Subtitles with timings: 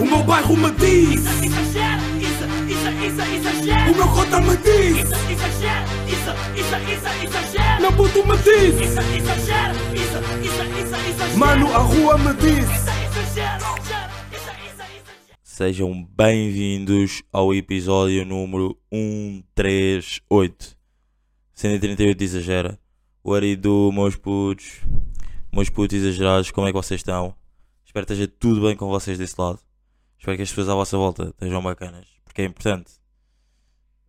[0.00, 3.90] O meu bairro me diz, Isso, exagera, isso, isso, isso, exagera.
[3.90, 7.80] o meu cota me diz, Isso, exagera, isso, isso, isso, exagera.
[7.80, 11.36] meu puto me diz, Isso, exagera, isso, isso, isso, exagera.
[11.36, 12.58] mano, a rua me diz.
[12.58, 14.08] Isso, isso, isso, exagera.
[15.42, 20.76] Sejam bem-vindos ao episódio número 138.
[21.54, 22.78] 138 exagera.
[23.24, 24.80] O Ari do meus putos,
[25.52, 27.34] meus putos exagerados, como é que vocês estão?
[27.84, 29.58] Espero que esteja tudo bem com vocês desse lado.
[30.18, 32.92] Espero que as pessoas à vossa volta estejam bacanas, porque é importante.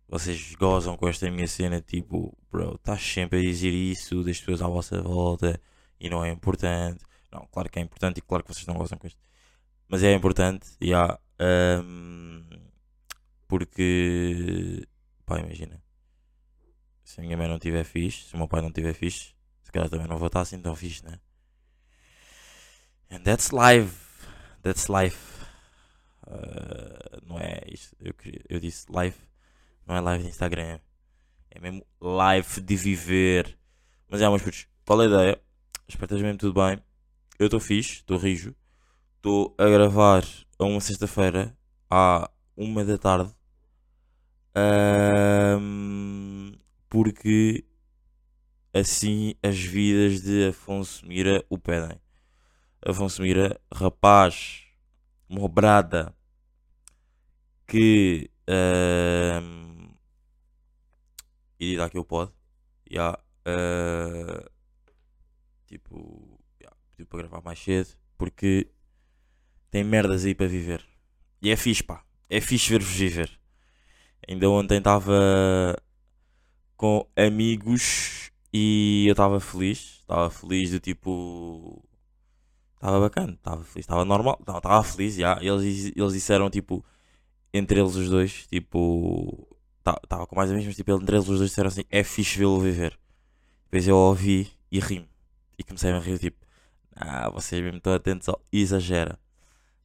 [0.08, 4.60] Vocês gozam com esta minha cena, tipo, bro, estás sempre a dizer isso das pessoas
[4.60, 5.60] à vossa volta
[6.00, 7.04] e não é importante.
[7.30, 9.20] Não, claro que é importante e claro que vocês não gozam com isto.
[9.88, 11.18] Mas é importante, e há.
[11.38, 12.42] ahm,
[13.46, 14.86] porque.
[15.24, 15.80] Pá, imagina.
[17.04, 19.72] Se a minha mãe não tiver fixe, se o meu pai não tiver fixe, se
[19.72, 21.20] calhar também não vou estar assim tão fixe, né?
[23.10, 23.96] And that's life.
[24.62, 25.29] That's life.
[26.30, 27.96] Ah, não é isto.
[28.00, 28.14] Eu,
[28.48, 29.18] eu disse life.
[29.86, 30.78] Não é live de Instagram.
[31.50, 33.58] É mesmo life de viver.
[34.08, 35.42] Mas é, meus putos, qual é a ideia?
[35.88, 36.80] Espero que esteja mesmo tudo bem.
[37.38, 38.54] Eu estou fixe, estou rijo.
[39.16, 40.24] Estou a gravar
[40.58, 41.56] a uma sexta-feira
[41.90, 43.34] à uma da tarde.
[44.54, 46.52] Ahm,
[46.88, 47.64] porque
[48.72, 52.00] assim as vidas de Afonso Mira o pedem.
[52.84, 54.64] Afonso Mira, rapaz,
[55.28, 56.14] mobrada,
[57.70, 59.94] que ahm,
[61.58, 62.32] e dar aqui o pod.
[62.90, 64.50] Ya, ah,
[65.66, 66.38] tipo,
[66.90, 68.68] pediu para gravar mais cedo porque
[69.70, 70.84] tem merdas aí para viver.
[71.40, 72.04] E é fixe, pá.
[72.28, 73.30] É fixe ver-vos viver.
[74.28, 75.76] Ainda ontem estava
[76.76, 80.00] com amigos e eu estava feliz.
[80.00, 81.82] Estava feliz do tipo.
[82.74, 84.38] Estava bacana, estava feliz, estava normal.
[84.40, 85.38] Estava feliz, já.
[85.40, 86.84] Eles, eles disseram tipo.
[87.52, 89.46] Entre eles os dois, tipo.
[90.04, 92.60] Estava com mais amigos, mas tipo, entre eles os dois disseram assim: é fixe vê-lo
[92.60, 92.98] viver.
[93.64, 95.08] Depois eu ouvi e ri
[95.58, 96.44] E comecei a rir, tipo.
[96.94, 99.18] Ah, vocês mesmo estão atentos ao exagera.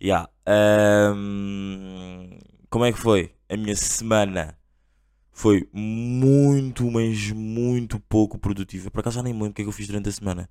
[0.02, 0.30] Yeah.
[0.46, 2.38] ahm,
[2.70, 3.34] como é que foi?
[3.50, 4.58] A minha semana
[5.32, 8.92] foi muito, mas muito pouco produtiva.
[8.92, 10.50] Por acaso já nem lembro o que é que eu fiz durante a semana.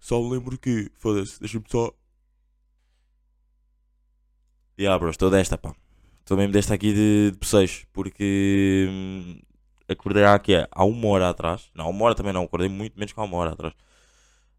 [0.00, 0.90] Só me lembro que.
[0.94, 1.92] Foda-se, deixa-me só.
[4.78, 5.72] Yeah, bro, estou desta, pá.
[6.20, 7.86] Estou mesmo desta aqui de, de.
[7.92, 8.86] Porque.
[8.90, 9.38] hum,
[9.88, 11.70] acordei há, aqui, há uma hora atrás.
[11.74, 12.44] Não, uma hora também não.
[12.44, 13.74] Acordei muito menos que há uma hora atrás.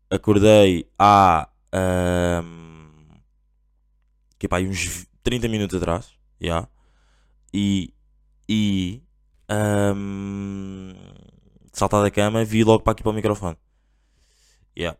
[0.09, 1.49] Acordei há.
[1.73, 3.17] ahm,
[4.39, 6.13] que pá, aí uns 30 minutos atrás.
[6.41, 6.69] Yeah.
[7.53, 7.93] E.
[8.47, 9.01] E.
[9.49, 10.93] ahm,
[11.73, 13.57] saltar da cama, vi logo para aqui para o microfone.
[14.77, 14.97] Yeah.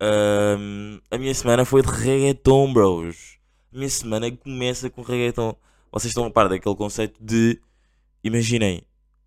[0.00, 3.33] Ahm, a minha semana foi de reggaeton, bros.
[3.74, 5.56] Minha semana começa com reggaeton.
[5.90, 7.60] Vocês estão a par daquele conceito de.
[8.22, 8.82] Imaginem.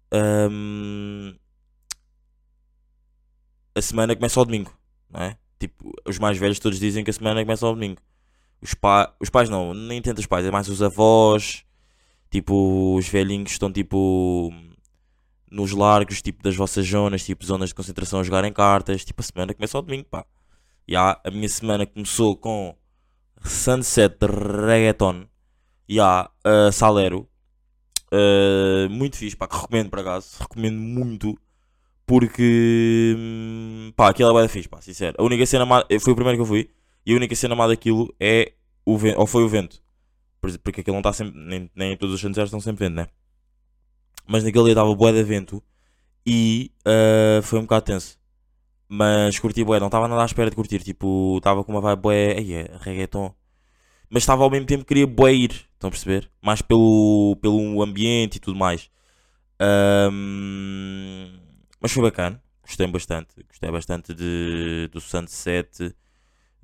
[0.09, 1.35] ahm,
[3.75, 4.73] a semana começa ao domingo,
[5.09, 5.37] não é?
[5.59, 8.01] Tipo, os mais velhos todos dizem que a semana começa ao domingo.
[8.61, 11.65] Os, pa os pais não, nem tanto os pais, é mais os avós.
[12.31, 14.53] Tipo, os velhinhos estão tipo
[15.51, 19.03] nos largos, tipo das vossas zonas, tipo zonas de concentração a jogarem cartas.
[19.03, 20.25] Tipo, a semana começa ao domingo, pá.
[20.87, 22.75] E a minha semana começou com
[23.47, 25.25] Sunset Reggaeton.
[25.87, 27.27] E há uh, Salero.
[28.11, 30.37] Uh, muito fixe, pá, que recomendo por acaso.
[30.39, 31.37] Recomendo muito.
[32.05, 35.15] Porque, hum, pá, aquilo é da fixe, pá, sincero.
[35.19, 36.69] A única cena má, foi o primeiro que eu fui.
[37.05, 38.53] E a única cena má daquilo é
[38.85, 39.81] o vento, ou foi o vento.
[40.39, 43.07] Por- Porque aquilo não está sempre, nem, nem todos os sunsetters estão sempre vento, né?
[44.25, 45.61] Mas naquele dia estava bué de vento.
[46.25, 48.16] E uh, foi um bocado tenso.
[48.89, 50.79] Mas curti bué, não estava nada à espera de curtir.
[50.83, 53.33] Tipo, estava com uma vibe bué, aí é, reggaeton.
[54.09, 56.29] Mas estava ao mesmo tempo que queria bué ir, estão a perceber?
[56.41, 58.89] Mais pelo, pelo ambiente e tudo mais.
[59.59, 61.39] Ahm,
[61.81, 63.43] mas foi bacana, gostei bastante.
[63.47, 65.93] Gostei bastante de, do Sunset,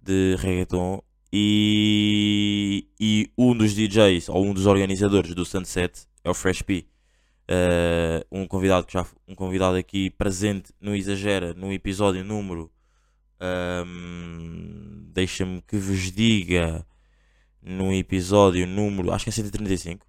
[0.01, 1.01] de reggaeton.
[1.31, 6.87] E, e um dos DJs, ou um dos organizadores do Sunset, é o Fresh P.
[7.49, 12.71] Uh, um convidado que já um convidado aqui presente no Exagera no episódio número
[13.37, 16.85] ahm, deixa-me que vos diga
[17.61, 20.05] no episódio número acho que é 135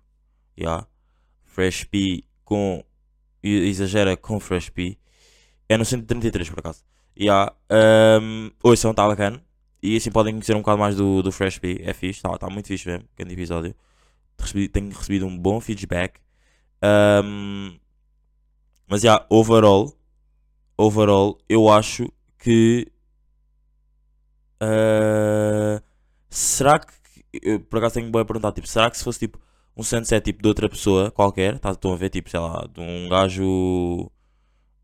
[0.59, 0.87] yeah.
[1.45, 2.85] Fresh P com
[3.43, 4.99] e- Exagera com Fresh P.
[5.69, 6.85] É no 133 por acaso.
[7.19, 7.53] Yeah.
[8.21, 9.43] um, ouçam, está bacana.
[9.83, 11.81] E assim podem conhecer um bocado mais do, do Fresh P.
[11.83, 13.75] É fixe, está tá muito fixe mesmo grande episódio.
[14.39, 16.21] Recebi- tenho recebido um bom feedback
[16.83, 17.79] um,
[18.87, 19.93] mas já, overall,
[20.77, 22.07] overall, eu acho
[22.39, 22.91] que.
[24.61, 25.83] ah,
[26.31, 26.93] será que
[27.43, 29.41] eu por acaso tenho bem a perguntar, tipo, será que se fosse tipo
[29.77, 32.81] um sunset tipo de outra pessoa qualquer, tá, estão a ver, tipo, sei lá, de
[32.81, 34.11] um gajo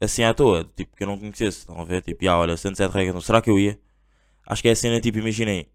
[0.00, 2.93] assim à toa, tipo, que eu não conhecesse, estão a ver, tipo, ah, olha, sunset
[2.93, 3.78] reggaeton, será que eu ia?
[4.46, 5.69] Acho que é a cena, tipo, imaginem,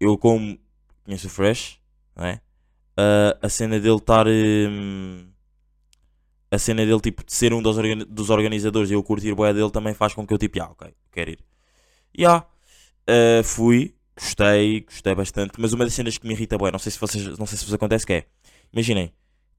[0.00, 0.58] eu como
[1.04, 1.80] conheço o Fresh,
[2.16, 2.40] não é?
[2.96, 4.26] Ah, a cena dele estar.
[4.28, 5.28] hum,
[6.50, 9.52] a cena dele, tipo, de ser um dos, organi- dos organizadores e eu curtir boé
[9.52, 11.40] dele também faz com que eu, tipo, ah, ok, quero ir.
[12.16, 12.44] E ah,
[13.08, 16.92] ah, fui, gostei, gostei bastante, mas uma das cenas que me irrita bué, não sei
[16.92, 18.26] se vocês, não sei se vos acontece que é,
[18.72, 19.12] imaginem,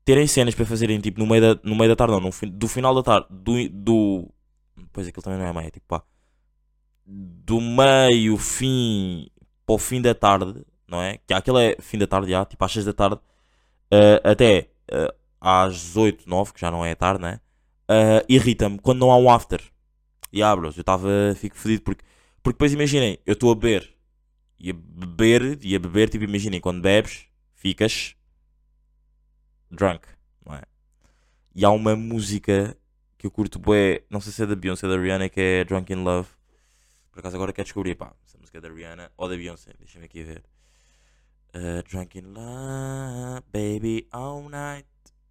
[0.05, 2.67] terem cenas para fazerem, tipo, no meio da, no meio da tarde, não, no, do
[2.67, 4.29] final da tarde, do, do,
[4.93, 6.03] pois aquilo também não é meio, é tipo, pá,
[7.05, 9.29] do meio, fim,
[9.65, 11.17] para o fim da tarde, não é?
[11.25, 13.19] Que aquilo é fim da tarde já, tipo às 6 da tarde,
[13.91, 17.39] eh, até eh, às 8, 9, que já não é tarde, né?
[17.87, 19.61] Eh, Irrita-me quando não há um after.
[20.31, 22.03] E ah, bros, eu estava, fico fodido porque,
[22.43, 23.95] porque depois imaginem, eu estou a beber
[24.59, 27.25] e a beber e a beber, tipo, imaginem, quando bebes,
[27.55, 28.15] ficas
[29.71, 30.07] drunk,
[30.45, 30.63] não é?
[31.55, 32.77] E há uma música
[33.17, 35.63] que eu curto bué, não sei se é da Beyoncé ou da Rihanna, que é
[35.63, 36.29] Drunk in Love.
[37.11, 39.73] Por acaso agora quero descobrir, pá, se a música é da Rihanna ou da Beyoncé,
[39.79, 40.43] deixa-me aqui ver.
[41.53, 44.87] Uh, drunk in Love, baby, all night.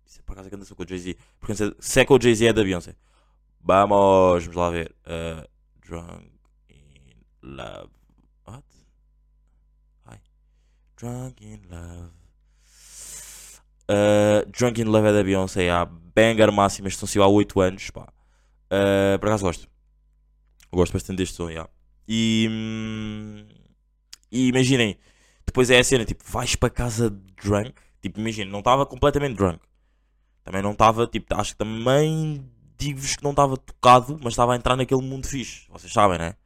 [0.08, 1.16] Isso é por acaso que com o Jay-Z.
[1.38, 2.96] Porque se- é com o Jay-Z é da Beyoncé.
[3.60, 4.94] Vamos, vamos lá ver.
[5.04, 5.46] Uh,
[5.86, 6.30] drunk
[6.70, 7.90] in Love.
[8.46, 8.64] What?
[10.06, 10.18] Ai.
[10.96, 12.12] Drunk in Love.
[13.90, 15.68] Uh, Drunk in Love é da Beyoncé.
[15.68, 16.88] Há banger máxima.
[16.88, 17.90] Estão se há 8 anos.
[17.90, 18.08] Pá.
[18.72, 19.68] Uh, por acaso gosto.
[20.72, 21.50] Gosto bastante deste som.
[21.50, 21.68] Yeah.
[22.06, 23.46] E, hum,
[24.32, 24.98] e imaginem.
[25.44, 26.06] Depois é a cena.
[26.06, 27.74] Tipo, vais para casa drunk.
[28.00, 28.50] Tipo, imaginem.
[28.50, 29.60] Não estava completamente drunk.
[30.48, 31.06] Também não estava.
[31.06, 32.42] Tipo, acho que também.
[32.78, 34.18] Digo-vos que não estava tocado.
[34.22, 35.66] Mas estava a entrar naquele mundo fixe.
[35.68, 36.36] Vocês sabem, né?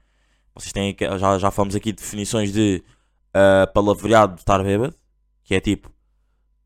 [0.53, 0.97] Vocês têm.
[1.21, 2.83] Já, já falamos aqui de definições de
[3.29, 4.97] uh, palavreado de estar bêbado.
[5.45, 5.93] Que é tipo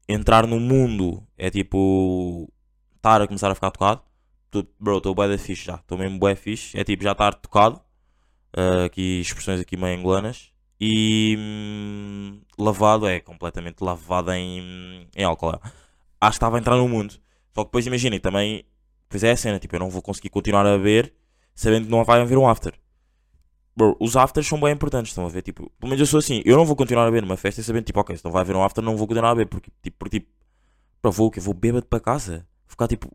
[0.08, 2.50] entrar no mundo é tipo
[2.94, 4.00] estar a começar a ficar tocado.
[4.80, 5.74] Bro, estou bué da fixe já.
[5.74, 6.78] Estou mesmo bué fixe.
[6.78, 7.78] É tipo já estar tocado.
[8.56, 10.52] Ah, aqui expressões aqui meio angolanas.
[10.80, 15.50] E hum, lavado é completamente lavado em, em álcool.
[15.50, 15.86] é.
[16.18, 17.14] Acho que estava a entrar no mundo.
[17.56, 18.66] Só que depois imaginem também.
[19.08, 21.14] Pois é a cena, tipo, eu não vou conseguir continuar a beber
[21.54, 22.74] sabendo que não vai haver um after.
[23.74, 25.40] Bro, os afters são bem importantes, estão a ver?
[25.40, 27.84] Tipo, pelo menos eu sou assim, eu não vou continuar a beber numa festa sabendo,
[27.84, 29.96] tipo, ok, se não vai haver um after, não vou continuar a beber, porque, tipo,
[29.98, 30.30] porque, tipo,
[31.02, 31.40] bro, vou o quê?
[31.40, 32.46] Vou bêbado para casa.
[32.66, 33.10] Ficar, tipo,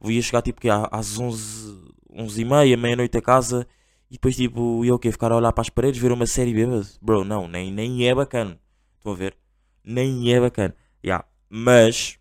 [0.00, 3.66] vou ia chegar, tipo, que às 11, 11 e meia, meia-noite a casa,
[4.10, 5.12] e depois, tipo, ia o quê?
[5.12, 6.86] Ficar a olhar para as paredes, ver uma série bêbado?
[7.02, 8.58] Bro, não, nem, nem é bacana.
[8.96, 9.36] Estão a ver?
[9.84, 10.74] Nem é bacana.
[11.04, 11.26] Yeah.
[11.50, 12.18] Mas,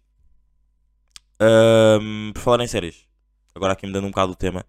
[1.42, 3.08] ahm, por falar em séries,
[3.56, 4.66] agora aqui me dando um bocado o tema,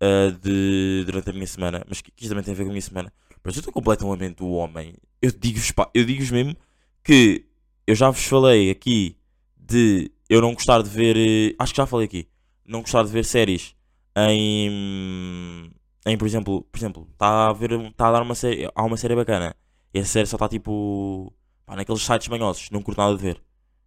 [0.00, 2.70] ah, de, durante a minha semana, mas que, que isto também tem a ver com
[2.70, 3.12] a minha semana.
[3.44, 4.94] Mas eu estou completamente o homem.
[5.22, 6.56] Eu digo-vos, eu digo-vos mesmo
[7.02, 7.46] que
[7.86, 9.16] eu já vos falei aqui
[9.56, 11.16] de eu não gostar de ver.
[11.16, 12.28] eh, Acho que já falei aqui.
[12.66, 13.74] Não gostar de ver séries
[14.16, 15.70] em.
[16.06, 18.96] Em, por exemplo, por exemplo, está a ver, está a dar uma série, há uma
[18.96, 19.54] série bacana.
[19.92, 21.32] E a série só está tipo,
[21.66, 23.42] pá, naqueles sites manhosos, não curto nada de ver.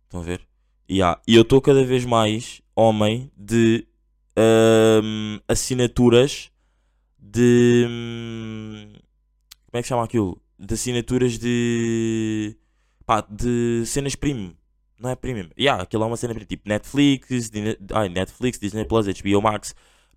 [0.06, 0.47] Estão a ver?
[1.02, 3.86] Há- e eu estou cada vez mais homem de
[5.04, 6.52] hum, assinaturas
[7.20, 7.86] de.
[7.90, 8.94] hum,
[9.66, 10.42] como é que chama aquilo?
[10.58, 12.56] De assinaturas de.
[13.06, 14.54] pá, de cenas premium.
[15.00, 15.50] Não é premium.
[15.60, 16.34] Yeah, aquilo é uma cena.
[16.34, 19.76] Tipo Netflix, Disney- ai, Netflix, Disney Plus, HBO Max,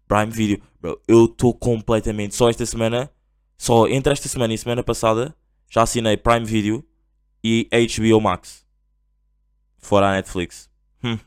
[0.09, 0.59] Prime Video.
[0.81, 2.35] Bro, eu estou completamente.
[2.35, 3.11] Só esta semana,
[3.59, 5.37] só entre esta semana e semana passada,
[5.69, 6.83] já assinei Prime Video
[7.45, 8.65] e HBO Max.
[9.81, 10.69] Fora a Netflix.
[11.03, 11.19] Hum.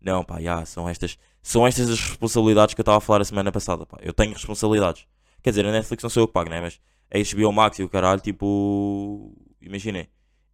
[0.00, 1.18] Não, pá, já, são estas.
[1.42, 3.84] São estas as responsabilidades que eu estava a falar a semana passada.
[3.86, 3.98] Pá.
[4.00, 5.06] Eu tenho responsabilidades.
[5.42, 6.60] Quer dizer, a Netflix não sou eu que pago, né?
[6.60, 6.80] Mas
[7.12, 9.34] a HBO Max e o caralho, tipo.
[9.60, 10.08] Imaginem.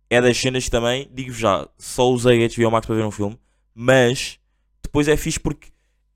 [0.08, 3.10] É das cenas que também, digo já, só usei a HBO Max para ver um
[3.10, 3.38] filme.
[3.74, 4.38] Mas
[4.82, 5.68] depois é fixe porque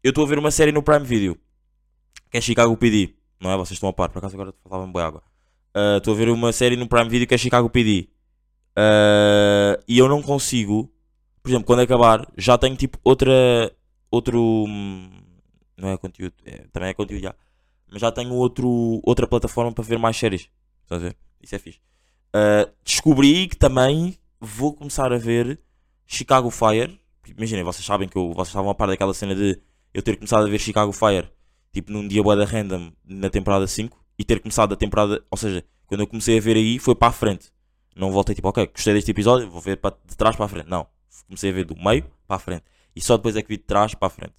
[0.03, 1.37] eu estou a ver uma série no Prime Video.
[2.31, 3.15] Que é Chicago PD.
[3.41, 3.57] Não é?
[3.57, 4.09] Vocês estão a par.
[4.11, 5.23] Por acaso agora falava-me bem água.
[5.75, 8.09] Ah, Estou a ver uma série no Prime Video que é Chicago PD.
[8.77, 10.91] Ah, e eu não consigo.
[11.43, 13.73] Por exemplo, quando acabar, já tenho tipo outra.
[14.11, 14.41] Outro.
[14.67, 15.11] hum,
[15.77, 16.35] Não é conteúdo.
[16.45, 17.35] é, também é conteúdo já.
[17.91, 20.49] Mas já tenho outro, outra plataforma para ver mais séries.
[20.83, 21.17] Estás a ver?
[21.41, 21.81] Isso é fixe.
[22.33, 25.61] Ah, descobri que também vou começar a ver
[26.07, 26.99] Chicago Fire.
[27.37, 29.61] Imaginem, vocês sabem que eu, vocês estavam a par daquela cena de
[29.95, 31.29] eu ter começado a ver Chicago Fire
[31.73, 35.39] tipo num dia bué da random na temporada 5 e ter começado a temporada, ou
[35.39, 37.53] seja, quando eu comecei a ver aí foi para a frente.
[37.95, 40.69] Não voltei tipo, ok, gostei deste episódio, vou ver para, de trás para a frente.
[40.69, 40.87] Não,
[41.27, 43.65] comecei a ver do meio para a frente e só depois é que vi de
[43.65, 44.35] trás para a frente.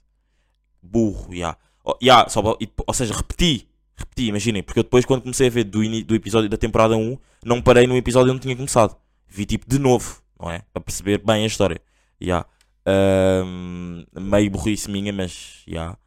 [0.81, 1.57] Burro, já.
[1.83, 5.63] Oh, já, só, ou seja, repeti, repeti, imaginem, porque eu depois quando comecei a ver
[5.63, 8.95] do, do episódio da temporada 1, não parei no episódio onde tinha começado.
[9.27, 10.63] Vi tipo de novo, não é?
[10.73, 11.81] Para perceber bem a história.
[12.21, 12.45] Yeah.
[12.85, 15.97] Ahm, meio burrice minha, mas yeah.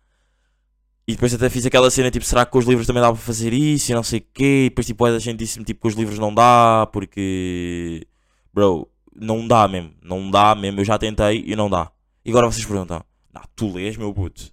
[1.06, 3.20] E depois até fiz aquela cena tipo, será que com os livros também dá para
[3.20, 4.64] fazer isso e não sei o quê?
[4.66, 8.06] E depois tipo, a gente disse-me tipo, com os livros não dá, porque
[8.52, 11.90] bro, não dá mesmo, não dá mesmo, eu já tentei e não dá.
[12.24, 14.50] E agora vocês perguntam, não, tu lês meu puto.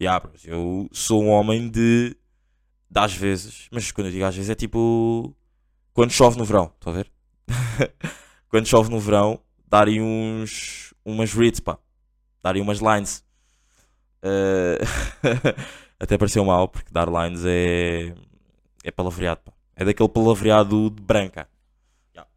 [0.00, 2.14] Yeah, bro, eu sou um homem de
[2.90, 5.34] das vezes, mas quando eu digo às vezes é tipo
[5.94, 7.10] quando chove no verão, estão a ver?
[8.50, 11.78] quando chove no verão, darem uns umas reads, pá,
[12.42, 13.24] darem umas lines.
[14.22, 14.78] Eh,
[15.98, 18.14] até pareceu mal, porque dar lines é
[18.84, 19.52] é palavreado, pá.
[19.76, 21.48] É daquele palavreado de branca.
[22.14, 22.30] Yeah.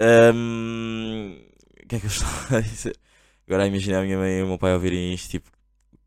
[0.00, 1.44] Ahm,
[1.82, 2.98] O que é que eu estava a dizer?
[3.46, 5.50] Agora imagina a minha mãe e o meu pai ouvirem isto, tipo,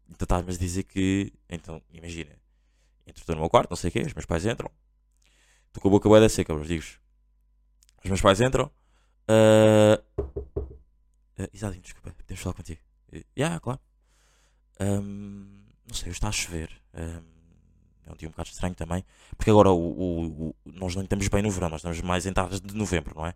[0.10, 1.32] então estás-me a dizer que.
[1.50, 2.32] Então, imagina,
[3.06, 4.72] entro estou no meu quarto, não sei o quê, os meus pais entram.
[5.67, 6.84] Estou com a boca bué seca, vos digo.
[8.03, 8.72] Os meus pais entram.
[9.29, 10.01] Uh...
[11.39, 12.82] Uh, Isadinho, desculpa, podemos falar contigo.
[13.13, 13.79] Uh, yeah, claro.
[14.79, 15.56] Ahm,
[15.88, 16.70] não sei, está a chover.
[16.94, 17.24] Ahm,
[18.06, 19.03] é um dia um bocado estranho também.
[19.38, 22.60] Porque agora o, o- o- nós não estamos bem no verão, nós estamos mais entradas
[22.62, 23.34] de novembro, não é?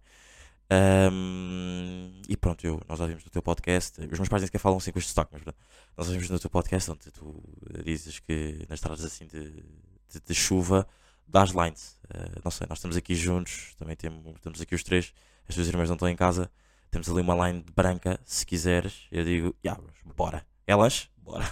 [0.70, 4.00] Ahm, e pronto, eu, nós ouvimos no teu podcast.
[4.02, 5.58] Os meus pais nem sequer falam assim com este sotaque, mas pronto,
[5.98, 7.44] nós ouvimos no teu podcast onde tu
[7.84, 10.88] dizes que nas estradas assim de, de, de chuva
[11.28, 11.98] dás lines.
[12.14, 15.14] Eh, não sei, nós estamos aqui juntos, também temos, estamos aqui os três,
[15.48, 16.50] as tuas irmãs não estão em casa.
[16.90, 19.08] Temos ali uma line branca, se quiseres.
[19.12, 19.78] Eu digo, já,
[20.16, 20.46] bora.
[20.70, 21.10] Lanche?
[21.18, 21.50] Bora.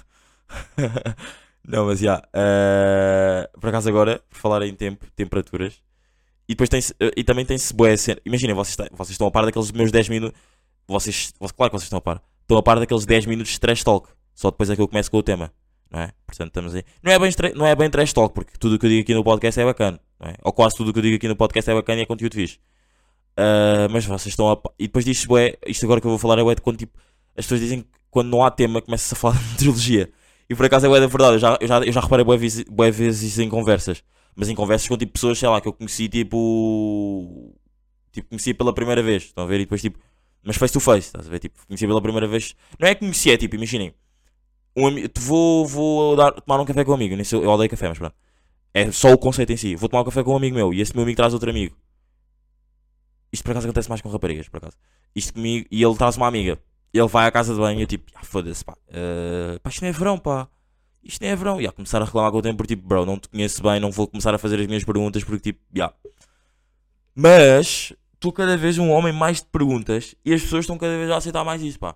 [1.67, 2.21] não, mas já.
[2.33, 5.81] eh, por acaso agora, por falar em tempo, temperaturas.
[6.47, 6.81] E depois tem
[7.15, 8.19] e também tem-se boa cena.
[8.25, 10.39] Imaginem, vocês, vocês estão a par daqueles meus 10 minutos.
[10.87, 12.21] Vocês, claro que vocês estão a par.
[12.41, 14.09] Estão a par daqueles 10 minutos de trash talk.
[14.33, 15.51] Só depois é que eu começo com o tema.
[15.91, 16.11] Não é?
[16.25, 16.83] Portanto, estamos aí.
[17.03, 19.13] Não é bem, não é bem trash talk, porque tudo o que eu digo aqui
[19.13, 19.99] no podcast é bacana.
[20.21, 20.33] É?
[20.43, 22.33] Ou quase tudo o que eu digo aqui no podcast é bacana e é conteúdo
[22.33, 22.59] fixe.
[23.39, 24.59] Ah, mas vocês estão a.
[24.77, 26.97] E depois bué, isto agora que eu vou falar é bué de quando tipo,
[27.37, 30.11] as pessoas dizem que quando não há tema começa-se a falar de meteorologia.
[30.49, 32.35] E por acaso é bué da verdade, eu já, eu já, eu já reparei bué
[32.37, 34.03] vezes, vezes isso em conversas.
[34.35, 37.53] Mas em conversas com tipo pessoas, sei lá, que eu conheci tipo.
[38.11, 39.23] Tipo, conhecia pela primeira vez.
[39.23, 39.57] Estão a ver?
[39.57, 39.99] E depois tipo.
[40.43, 41.39] Mas face to face, estás a ver?
[41.39, 42.55] Tipo, conhecia pela primeira vez.
[42.79, 43.93] Não é que conhecia, é tipo, imaginem.
[44.75, 47.15] Um ami- vou vou dar, tomar um café com um amigo.
[47.31, 48.15] Eu odeio café, mas pronto.
[48.73, 49.75] É só o conceito em si.
[49.75, 51.75] Vou tomar um café com um amigo meu e esse meu amigo traz outro amigo.
[53.31, 54.77] Isto por acaso acontece mais com raparigas, por acaso.
[55.15, 56.57] Isto comigo e ele traz uma amiga.
[56.93, 58.75] Ele vai à casa de banho e eu tipo, ah, foda-se, pá.
[58.89, 60.47] eh, pá, isto não é verão, pá.
[61.03, 61.61] Isto não é verão.
[61.61, 63.91] E a começar a reclamar com o tempo, tipo, bro, não te conheço bem, não
[63.91, 65.93] vou começar a fazer as minhas perguntas porque tipo, já.
[67.15, 71.09] Mas, estou cada vez um homem mais de perguntas e as pessoas estão cada vez
[71.11, 71.95] a aceitar mais isso, pá.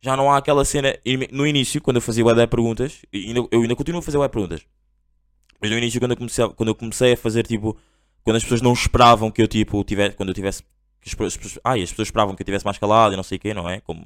[0.00, 0.96] Já não há aquela cena.
[1.30, 4.62] No início, quando eu fazia web perguntas, ainda- eu ainda continuo a fazer web perguntas.
[5.60, 7.76] Mas no início, quando eu comecei, a- quando eu comecei a fazer tipo.
[8.24, 10.16] Quando as pessoas não esperavam que eu tipo tivesse.
[10.16, 10.62] Quando eu tivesse.
[11.00, 13.16] Que as, pessoas- as pessoas- ah, as pessoas esperavam que eu tivesse mais calado e
[13.16, 13.80] não sei o quê, não é?
[13.80, 14.04] Como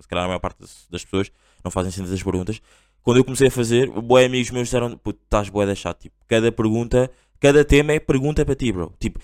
[0.00, 1.30] se calhar a maior parte das, das pessoas
[1.64, 2.60] não fazem sentido as perguntas.
[3.02, 6.00] Quando eu comecei a fazer, boi amigos meus disseram, puto, estás bué da chato.
[6.02, 8.94] Tipo, cada pergunta, cada tema é pergunta para ti, bro.
[8.98, 9.20] Tipo,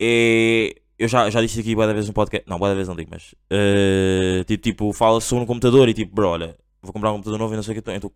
[0.00, 0.74] é.
[0.96, 2.48] Eu já, já disse aqui bué da vez no podcast.
[2.48, 3.34] Não, bué da vez não digo, mas.
[3.50, 7.38] eh, tipo, tipo, fala sobre um computador e tipo, bro, olha, vou comprar um computador
[7.38, 7.90] novo e não sei o que.
[7.92, 8.10] Então,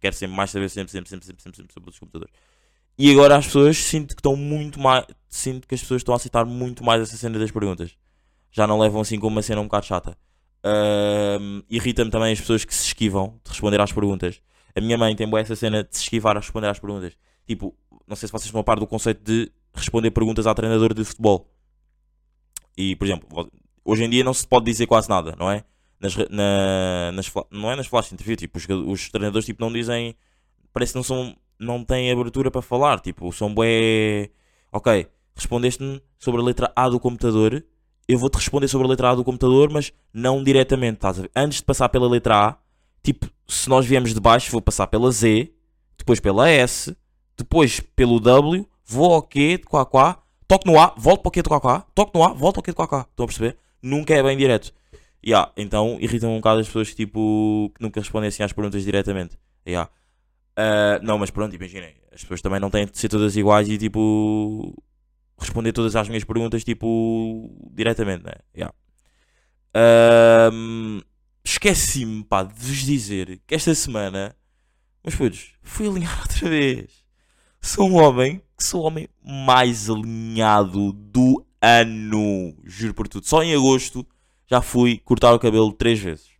[0.00, 2.34] quero sempre mais saber sempre, sempre, sempre, sempre, sempre, sempre sobre os computadores.
[2.98, 5.04] E agora as pessoas sinto que estão muito mais.
[5.28, 7.96] Sinto que as pessoas estão a aceitar muito mais essa cena das perguntas.
[8.50, 10.16] Já não levam assim como uma cena um bocado chata.
[10.64, 14.40] Ahm, Irrita-me também as pessoas que se esquivam de responder às perguntas.
[14.74, 17.16] A minha mãe tem boa essa cena de se esquivar a responder às perguntas.
[17.46, 20.94] Tipo, não sei se vocês estão a par do conceito de responder perguntas ao treinador
[20.94, 21.50] de futebol.
[22.76, 23.50] E, por exemplo,
[23.84, 25.64] hoje em dia não se pode dizer quase nada, não é?
[26.00, 30.16] Nas, na, nas, não é nas flash interview, tipo, os, os treinadores tipo, não dizem.
[30.72, 31.36] Parece que não são.
[31.58, 33.00] Não têm abertura para falar.
[33.00, 34.30] Tipo, são bué.
[34.72, 35.06] Ok,
[35.36, 37.64] respondeste-me sobre a letra A do computador.
[38.06, 40.96] Eu vou-te responder sobre a letra A do computador, mas não diretamente.
[40.96, 41.30] Estás a ver?
[41.34, 42.56] Antes de passar pela letra A,
[43.02, 45.50] tipo, se nós viemos de baixo, vou passar pela Z,
[45.96, 46.94] depois pela S,
[47.36, 51.32] depois pelo W, vou ao Q de quá quá, toco no A, volto para o
[51.32, 53.06] Q de quá quá, toco no A, volto ao Q de quá quá.
[53.10, 53.56] Estão a perceber?
[53.82, 54.72] Nunca é bem direto.
[55.26, 58.84] Yeah, então irritam um bocado as pessoas que, tipo, que nunca respondem assim às perguntas
[58.84, 59.38] diretamente.
[59.66, 59.90] Yeah.
[60.56, 63.78] Ah, não, mas pronto, imaginem, as pessoas também não têm de ser todas iguais e
[63.78, 64.74] tipo
[65.38, 68.34] responder todas às minhas perguntas tipo diretamente, né?
[68.54, 68.74] Yeah.
[69.74, 71.00] Ahm,
[71.44, 74.34] Esqueci-me, pá, de vos dizer que esta semana,
[75.04, 77.04] mas putos, fui alinhar outra vez.
[77.60, 82.56] Sou um homem que sou o homem mais alinhado do ano.
[82.64, 83.26] Juro por tudo.
[83.26, 84.06] Só em agosto
[84.46, 86.30] já fui cortar o cabelo três vezes.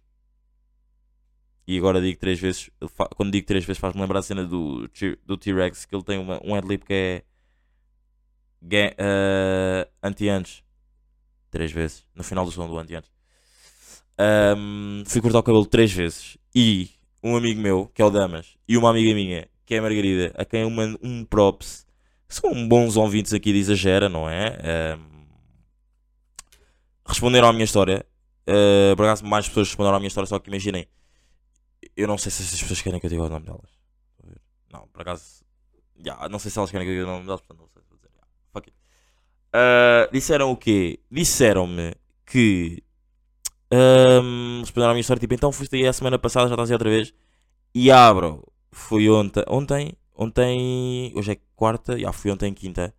[1.67, 2.71] E agora digo três vezes.
[3.15, 4.89] Quando digo três vezes, faz-me lembrar a cena do,
[5.27, 5.85] do T-Rex.
[5.85, 7.23] Que ele tem uma, um headlip que é.
[8.71, 10.63] Eh, Anti-antes.
[11.51, 12.05] três vezes.
[12.15, 13.11] No final do ano de antes.
[14.19, 16.37] Ahm, fui cortar o cabelo três vezes.
[16.55, 16.91] E
[17.23, 20.33] um amigo meu, que é o Damas, e uma amiga minha, que é a Margarida,
[20.37, 21.87] a quem eu mando um props.
[22.29, 24.59] São bons ouvintes aqui de Exagera, não é?
[24.95, 25.27] Ahm,
[27.07, 28.05] responderam à minha história.
[28.47, 30.87] Uh, por acaso, mais pessoas responderam à minha história, só que imaginem.
[31.97, 33.71] Eu não sei se essas pessoas querem que eu diga o nome delas.
[34.73, 35.45] Não, por acaso.
[36.05, 37.83] já, não sei se elas querem que eu diga o nome delas, portanto não sei
[37.83, 38.11] se vou dizer.
[38.11, 38.77] Yeah, fuck it.
[39.55, 40.99] Uh, disseram o quê?
[41.11, 41.95] Disseram-me
[42.27, 42.83] que.
[43.73, 46.75] Um, responderam à minha história, tipo, então foste aí a semana passada, já estás aí
[46.75, 47.15] outra vez.
[47.75, 49.45] E ah, bro, fui ontem.
[49.49, 49.93] Ontem?
[50.17, 51.13] Ontem.
[51.15, 52.93] Hoje é quarta, já fui ontem quinta.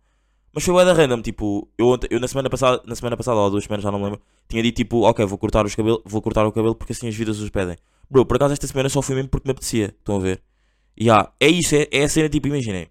[0.56, 3.50] Mas foi da random, tipo, eu, ontem, eu na semana passada, na semana passada, ou
[3.50, 6.22] duas semanas, já não me lembro, tinha dito tipo, ok, vou cortar, os cabelo, vou
[6.22, 7.76] cortar o cabelo porque assim as vidas os pedem.
[8.08, 10.42] Bro, por acaso esta semana só fui mesmo porque me apetecia, estão a ver?
[10.96, 12.88] E ah, é isso, é, é a cena, tipo, imaginem.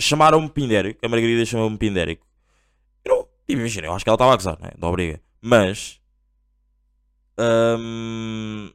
[0.00, 2.26] Chamaram-me Pindérico, a Margarida chamou-me Pindérico.
[3.04, 4.70] Eu imaginem, eu acho que ela estava a gozar, né?
[4.78, 5.20] Da obriga.
[5.40, 6.00] Mas.
[7.38, 8.70] hum,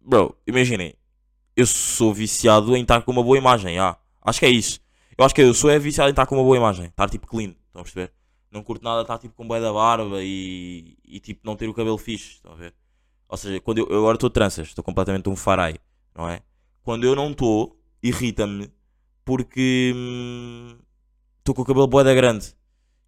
[0.00, 0.94] bro, imaginem.
[1.56, 3.96] Eu sou viciado em estar com uma boa imagem, ah.
[4.22, 4.80] Acho que é isso.
[5.16, 6.86] Eu acho que eu sou é viciado em estar com uma boa imagem.
[6.86, 8.12] Estar tipo clean, estão a perceber?
[8.50, 11.74] Não curto nada estar tipo com bué da barba e, e tipo não ter o
[11.74, 12.74] cabelo fixe, estão a ver?
[13.28, 15.76] Ou seja, quando eu, eu agora estou tranças, estou completamente um farai,
[16.14, 16.42] não é?
[16.82, 18.70] Quando eu não estou, irrita-me
[19.28, 20.78] porque hum,
[21.40, 22.54] estou com o cabelo bué da grande.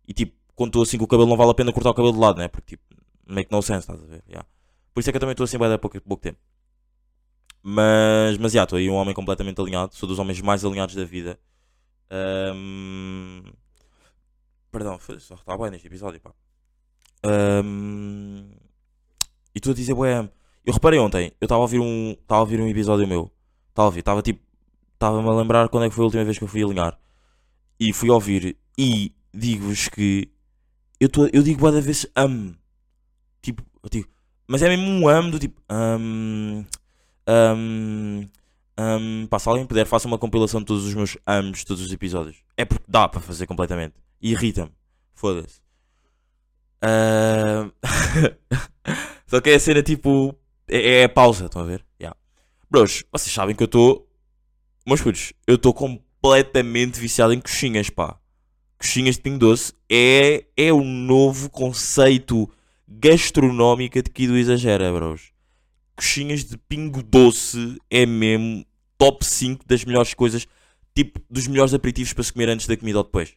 [0.06, 2.12] E tipo, quando estou assim com o cabelo não vale a pena cortar o cabelo
[2.12, 2.48] de lado, né?
[2.48, 2.84] Porque tipo,
[3.26, 4.22] make no sense, estás a ver?
[4.28, 4.46] Yeah.
[4.92, 6.38] Por isso é que eu também estou assim bué da pouco, pouco tempo.
[7.62, 9.94] Mas, mas já, estou aí um homem completamente alinhado.
[9.94, 11.38] Sou dos homens mais alinhados da vida.
[12.10, 13.42] Ahm,
[14.70, 16.32] Perdão, só está bem neste episódio, pá.
[17.24, 18.50] Ahm,
[19.54, 20.28] E tu a dizer, bué,
[20.64, 23.30] eu reparei ontem, eu estava a ouvir um, estava a ouvir um episódio meu.
[23.70, 24.40] Estava a ouvir, estava tipo,
[25.00, 26.98] estava-me a lembrar quando é que foi a última vez que eu fui alinhar.
[27.78, 30.30] E fui ouvir e digo-vos que
[31.00, 32.54] eu, tô, eu digo bué da vezes amo.
[33.40, 34.08] Tipo, eu digo,
[34.46, 36.66] mas é mesmo um amo do tipo, amo,
[37.26, 38.30] amo,
[38.76, 39.28] amo.
[39.28, 42.36] Pá, se alguém puder, faça uma compilação de todos os meus amos, todos os episódios.
[42.54, 43.94] É porque dá para fazer completamente.
[44.20, 44.70] E irrita-me.
[45.14, 45.62] Foda-se.
[46.82, 47.70] Ah,
[49.26, 50.34] Só que é a cena tipo.
[50.68, 51.84] É, é a pausa, estão a ver?
[51.98, 52.16] Yeah.
[52.70, 54.09] Bros, vocês sabem que eu estou.
[54.86, 58.18] Meus putos, eu estou completamente viciado em coxinhas, pá.
[58.78, 62.50] Coxinhas de Pingo Doce é, é o novo conceito
[62.88, 65.32] gastronómico aqui do Exagera, bros.
[65.94, 68.64] Coxinhas de Pingo Doce é mesmo
[68.96, 70.48] top 5 das melhores coisas,
[70.94, 73.34] tipo, dos melhores aperitivos para se comer antes da comida ou depois.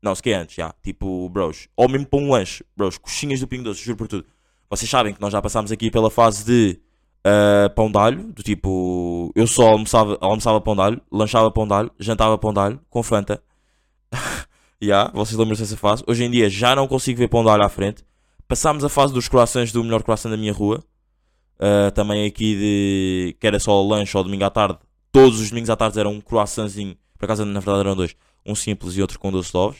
[0.00, 0.72] Não, se quer antes, já.
[0.82, 1.68] Tipo, bros.
[1.76, 2.96] Ou mesmo para um lanche, bros.
[2.96, 4.24] Coxinhas do Pingo Doce, juro por tudo.
[4.70, 6.80] Vocês sabem que nós já passámos aqui pela fase de
[7.24, 11.66] ah, pão de alho, do tipo, eu só almoçava, almoçava pão de alho, lanchava pão
[11.66, 13.42] de alho, jantava pão de alho, com Fanta.
[14.82, 16.02] Já, vocês lembram-se dessa fase.
[16.06, 18.02] Hoje em dia já não consigo ver pão de alho à frente.
[18.48, 20.82] Passámos a fase dos croissants do melhor croissant da minha rua.
[21.58, 24.78] Ah, também aqui de que era só lanche ou domingo à tarde.
[25.12, 26.96] Todos os domingos à tarde era um croissantzinho.
[27.18, 28.16] Por acaso, na verdade, eram dois.
[28.46, 29.78] Um simples e outro com doce de ovos.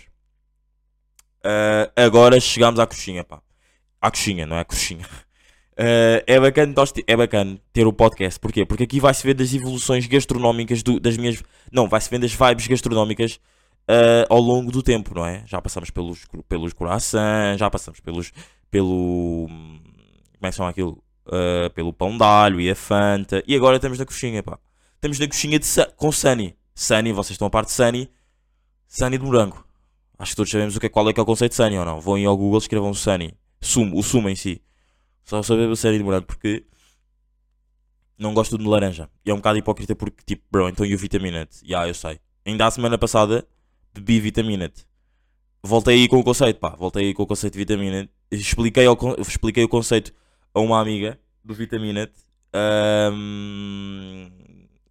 [1.43, 3.41] Ah, agora chegamos à coxinha, pá.
[4.01, 5.07] À coxinha, não é à coxinha.
[5.83, 6.75] Ah, é, bacana,
[7.07, 8.39] é bacana ter o podcast.
[8.39, 8.67] Porquê?
[8.67, 11.43] Porque aqui vai-se ver das evoluções gastronómicas do- das minhas.
[11.73, 13.41] Não, vai-se ver das vibes gastronómicas
[13.89, 15.43] ah, ao longo do tempo, não é?
[15.47, 18.31] Já passamos pelos, pelos croissants, já passamos pelos.
[18.71, 19.47] pelo.
[19.49, 21.03] Como é que chama aquilo?
[21.27, 23.43] Ah, pelo pão de alho e a Fanta.
[23.47, 24.59] E agora estamos na coxinha, pá.
[24.97, 25.67] Estamos na coxinha de,
[25.97, 26.55] com Sunny.
[26.75, 28.11] Sunny, vocês estão a parte de Sunny.
[28.87, 29.65] Sunny de morango.
[30.19, 31.79] Acho que todos sabemos o que é, qual é que é o conceito de Sunny
[31.79, 32.01] ou não.
[32.01, 33.33] Vão aí ao Google escrevam Sunny.
[33.63, 34.61] Sumo, o sumo em si.
[35.31, 36.65] Só saber o Sunny de morango porque
[38.19, 39.09] não gosto de laranja.
[39.25, 41.59] E é um bocado hipócrita porque, tipo, bro, então e o Vitaminate?
[41.65, 42.19] Já, eu sei.
[42.45, 43.47] Ainda a semana passada
[43.95, 44.85] bebi Vitaminate.
[45.63, 46.71] Voltei aí com o conceito, pá.
[46.77, 48.11] Voltei aí com o conceito de Vitaminate.
[48.29, 50.13] Expliquei, ao expliquei o conceito
[50.53, 52.13] a uma amiga do Vitaminate.
[52.53, 54.31] Ahm,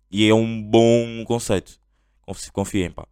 [0.10, 1.80] e é um bom conceito.
[2.21, 3.06] Confi- Confiem, pá.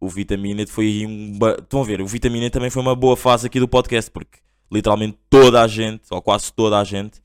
[0.00, 1.38] O Vitaminate foi um.
[1.58, 2.00] Estão a ver?
[2.00, 4.38] O Vitaminate também foi uma boa fase aqui do podcast porque
[4.70, 7.20] literalmente toda a gente, ou quase toda a gente,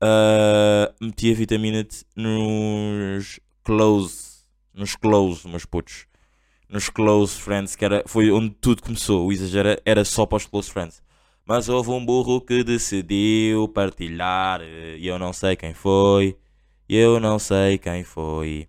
[0.00, 4.34] ah, metia Vitaminate nos close.
[4.74, 6.06] Nos close, meus putos.
[6.68, 9.26] Nos close friends, que era, foi onde tudo começou.
[9.26, 11.02] O exagero era só para os close friends.
[11.46, 14.60] Mas houve um burro que decidiu partilhar.
[14.62, 16.36] eh, E eu não sei quem foi.
[16.88, 18.66] Eu não sei quem foi.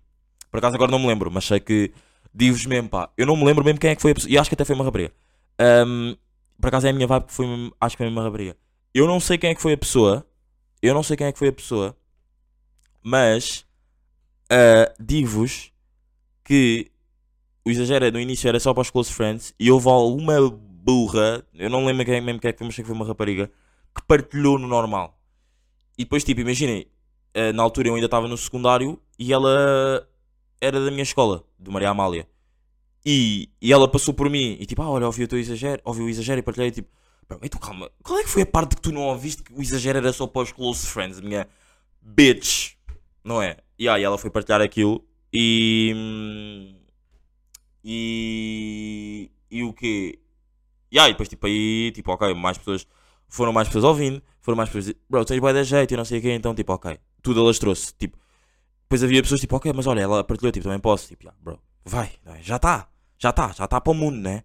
[0.50, 1.90] Por acaso agora não me lembro, mas sei que.
[2.34, 3.08] Digo-vos mesmo, pá.
[3.16, 4.30] Eu não me lembro mesmo quem é que foi a pessoa.
[4.30, 5.12] E acho que até foi uma rapariga.
[5.58, 6.14] Ahm,
[6.60, 7.46] por acaso é a minha vibe que foi.
[7.80, 8.56] Acho que foi uma rapariga.
[8.94, 10.26] Eu não sei quem é que foi a pessoa.
[10.82, 11.96] Eu não sei quem é que foi a pessoa.
[13.02, 13.66] Mas.
[14.50, 15.72] ah, Digo-vos
[16.44, 16.90] que.
[17.64, 19.52] O exagero no início era só para os close friends.
[19.58, 20.34] E houve alguma
[20.86, 23.04] burra, eu não lembro quem, mesmo quem é que foi, mas sei que foi uma
[23.04, 23.50] rapariga,
[23.92, 25.18] que partilhou no normal.
[25.98, 26.86] E depois, tipo, imaginem,
[27.34, 30.08] eh, na altura eu ainda estava no secundário e ela
[30.60, 32.28] era da minha escola, de Maria Amália.
[33.08, 36.02] E, e ela passou por mim e tipo, ah, olha, ouvi o teu exagero, ouvi
[36.02, 36.88] o exagero e partilhei, tipo,
[37.28, 39.62] "Bro, então calma, qual é que foi a parte que tu não ouviste que o
[39.62, 41.46] exagero era só para os close friends, minha
[42.02, 42.72] bitch,
[43.22, 43.58] não é?
[43.78, 46.74] E aí ela foi partilhar aquilo e.
[47.84, 49.30] E.
[49.50, 50.18] E o quê?
[50.90, 52.86] E aí, depois, tipo, aí, tipo, ok, mais pessoas.
[53.28, 54.94] Foram mais pessoas ouvindo, foram mais pessoas.
[55.08, 56.98] Bro, tens boa da jeito e não sei o quê, então, tipo, ok.
[57.22, 58.18] Tudo alastrou-se, tipo.
[58.82, 61.08] Depois havia pessoas, tipo, ok, mas olha, ela partilhou, tipo, também posso.
[61.08, 62.88] Tipo, "Yeah, bro, vai, já está,
[63.18, 64.42] já está, já está para o mundo, né?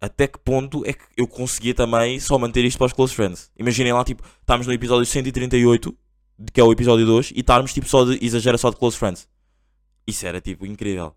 [0.00, 3.50] Até que ponto é que eu conseguia também só manter isto para os close friends?
[3.58, 5.94] Imaginem lá, tipo, estamos no episódio 138,
[6.38, 8.18] de- que é o episódio 2, e estarmos, tipo, só de.
[8.24, 9.28] exagera só de close friends.
[10.06, 11.14] Isso era, tipo, incrível.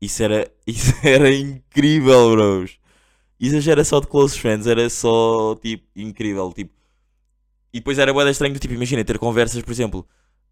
[0.00, 2.78] Isso era, isso era incrível, bros.
[3.40, 6.72] Exagera só de close friends, era só, tipo, incrível, tipo.
[7.72, 10.08] E depois era bué estranho, tipo, imagina, ter conversas, por exemplo,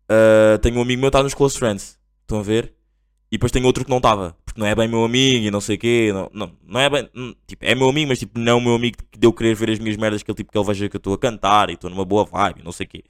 [0.09, 2.76] ah, tenho um amigo meu que está nos close friends, estão a ver?
[3.31, 5.61] E depois tenho outro que não estava, porque não é bem meu amigo e não
[5.61, 8.39] sei o quê, não, não, não é bem, hum, tipo, é meu amigo, mas tipo,
[8.39, 10.65] não meu amigo que deu querer ver as minhas merdas, que ele, tipo, que ele
[10.65, 13.05] veja que eu estou a cantar e estou numa boa vibe, não sei o quê.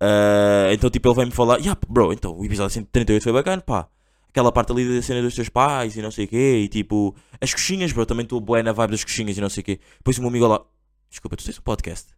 [0.00, 3.88] Ah, então, tipo, ele vem-me falar, yeah, bro, então, o episódio 138 foi bacana, pá.
[4.28, 7.16] Aquela parte ali da cena dos teus pais e não sei o quê, e tipo,
[7.40, 9.80] as coxinhas, bro, também estou bué na vibe das coxinhas e não sei o quê.
[9.96, 10.62] Depois o meu amigo lá,
[11.10, 12.12] desculpa, tu tens um podcast?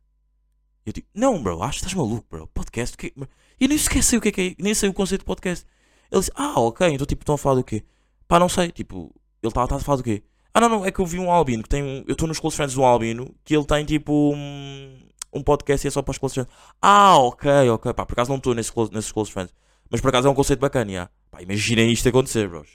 [0.84, 3.14] Eu digo, não, bro, acho que estás maluco, bro, podcast, o quê?
[3.60, 5.64] E nem sequer sei o que é que é, nem sei o conceito de podcast.
[6.10, 7.84] Ele disse, ah, ok, então tipo, estão a falar do quê?
[8.26, 10.22] Pá, não sei, tipo, ele estava a falar do quê?
[10.52, 12.40] Ah, não, não, é que eu vi um albino que tem um, eu estou nos
[12.40, 14.98] close friends do albino, que ele tem tipo um,
[15.32, 16.52] um podcast e é só para os close friends.
[16.82, 19.54] Ah, ok, ok, pá, por acaso não estou nesse, close- nesses close friends.
[19.88, 21.10] Mas por acaso é um conceito bacana, já.
[21.30, 22.68] Pá, imaginem isto acontecer, bros.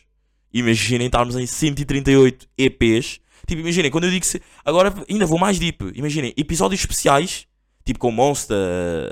[0.53, 3.19] Imaginem estarmos em 138 EPs.
[3.45, 4.41] Tipo, imaginem, quando eu digo se...
[4.63, 5.91] Agora ainda vou mais deep.
[5.95, 7.45] Imaginem, episódios especiais,
[7.85, 9.11] tipo com Monster...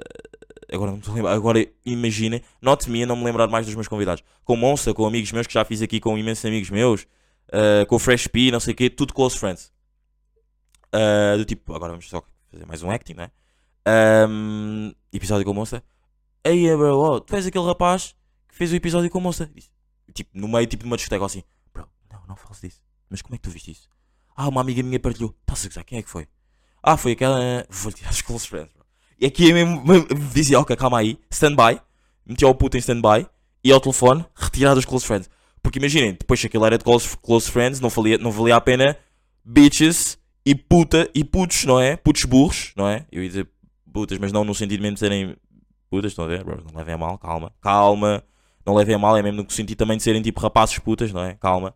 [0.71, 1.33] Agora não a.
[1.33, 4.23] Agora imaginem, not me a não me lembrar mais dos meus convidados.
[4.43, 7.03] Com Monster, com amigos meus que já fiz aqui com imensos amigos meus.
[7.49, 8.89] uh, com o Fresh P, não sei o quê.
[8.89, 9.71] Tudo close friends.
[10.93, 12.21] Uh, do tipo, agora vamos só
[12.51, 13.31] fazer mais um acting, né?
[14.29, 15.81] Um, episódio com o Monster.
[16.45, 18.15] Aí, bro, oh, tu és aquele rapaz
[18.49, 19.49] que fez o episódio com a moça.
[20.13, 21.43] Tipo, no meio tipo, de uma discoteca assim.
[21.73, 22.81] Bro, não, não fales disso.
[23.09, 23.89] Mas como é que tu viste isso?
[24.35, 25.35] Ah, uma amiga minha partilhou.
[25.41, 25.83] Estás a gozar?
[25.85, 26.27] Quem é que foi?
[26.81, 27.65] Ah, foi aquela.
[27.69, 28.82] Vou tirar os close friends, bro.
[29.23, 31.17] E aqui é mesmo, mesmo- dizia, ok, calma aí.
[31.31, 31.79] Stand-by.
[32.25, 33.25] Metia o puto em stand-by.
[33.63, 35.29] E ao telefone, retirar dos close friends.
[35.61, 38.59] Porque imaginem, depois se aquilo era de close, close friends, não valia, não valia a
[38.59, 38.97] pena
[39.45, 41.95] bitches e puta e putos, não é?
[41.95, 43.05] Putos burros, não é?
[43.09, 43.47] Eu ia dizer
[43.93, 45.37] putas, mas não no sentido mesmo de serem
[45.89, 46.61] putas, estão a ver, bro?
[46.69, 48.21] Não levem a mal, calma, calma.
[48.65, 51.23] Não levem a mal, é mesmo no sentido também de serem tipo rapazes putas, não
[51.23, 51.35] é?
[51.35, 51.73] Calma.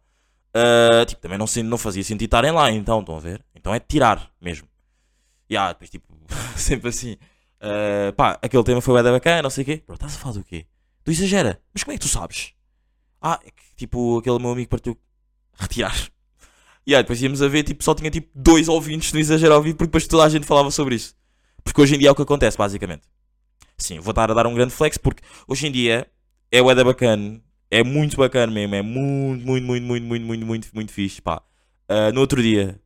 [0.53, 3.41] Ah, tipo, também não, não fazia sentido estarem lá, então, estão a ver?
[3.55, 4.67] Então é tirar mesmo.
[5.49, 6.13] E ah, depois tipo,
[6.57, 7.15] sempre assim.
[7.61, 9.83] Ah, pá, aquele tema foi da bacana, não sei o quê.
[9.85, 10.65] Bro, estás a falar do quê?
[11.03, 11.61] Tu exagera.
[11.73, 12.53] Mas como é que tu sabes?
[13.21, 14.97] Ah, é que tipo, aquele meu amigo partiu
[15.59, 15.95] retirar.
[16.89, 19.61] E aí, depois íamos a ver, tipo, só tinha tipo dois ouvintes no exagero ao
[19.61, 21.17] vivo, porque depois toda a gente falava sobre isso.
[21.61, 23.01] Porque hoje em dia é o que acontece, basicamente.
[23.77, 26.07] Sim, vou estar a dar um grande flex, porque hoje em dia
[26.49, 30.45] é o da bacana, é muito bacana mesmo, é muito, muito, muito, muito, muito, muito,
[30.45, 31.41] muito, muito fixe, pá.
[31.89, 32.79] Ah, no outro dia,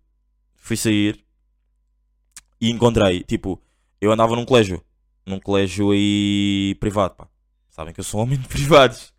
[0.55, 1.23] fui sair
[2.59, 3.61] e encontrei, tipo,
[4.01, 4.83] eu andava num colégio,
[5.25, 7.27] num colégio aí privado, pá.
[7.69, 9.13] Sabem que eu sou um homem de privados.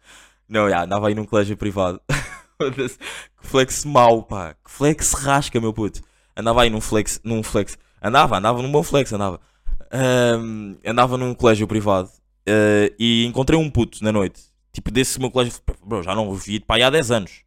[0.49, 2.01] Não, já, andava aí num colégio privado.
[2.63, 4.55] Que flex mau, pá.
[4.55, 6.01] Que flex rasca, meu puto.
[6.37, 7.77] Andava aí num flex, num flex.
[8.01, 9.41] Andava, andava num bom flex, andava.
[9.91, 12.09] Ahm, andava num colégio privado
[12.47, 14.43] eh, e encontrei um puto na noite.
[14.73, 15.55] Tipo, desse meu colégio.
[15.85, 17.43] Bro, já não vi pá, há 10 anos.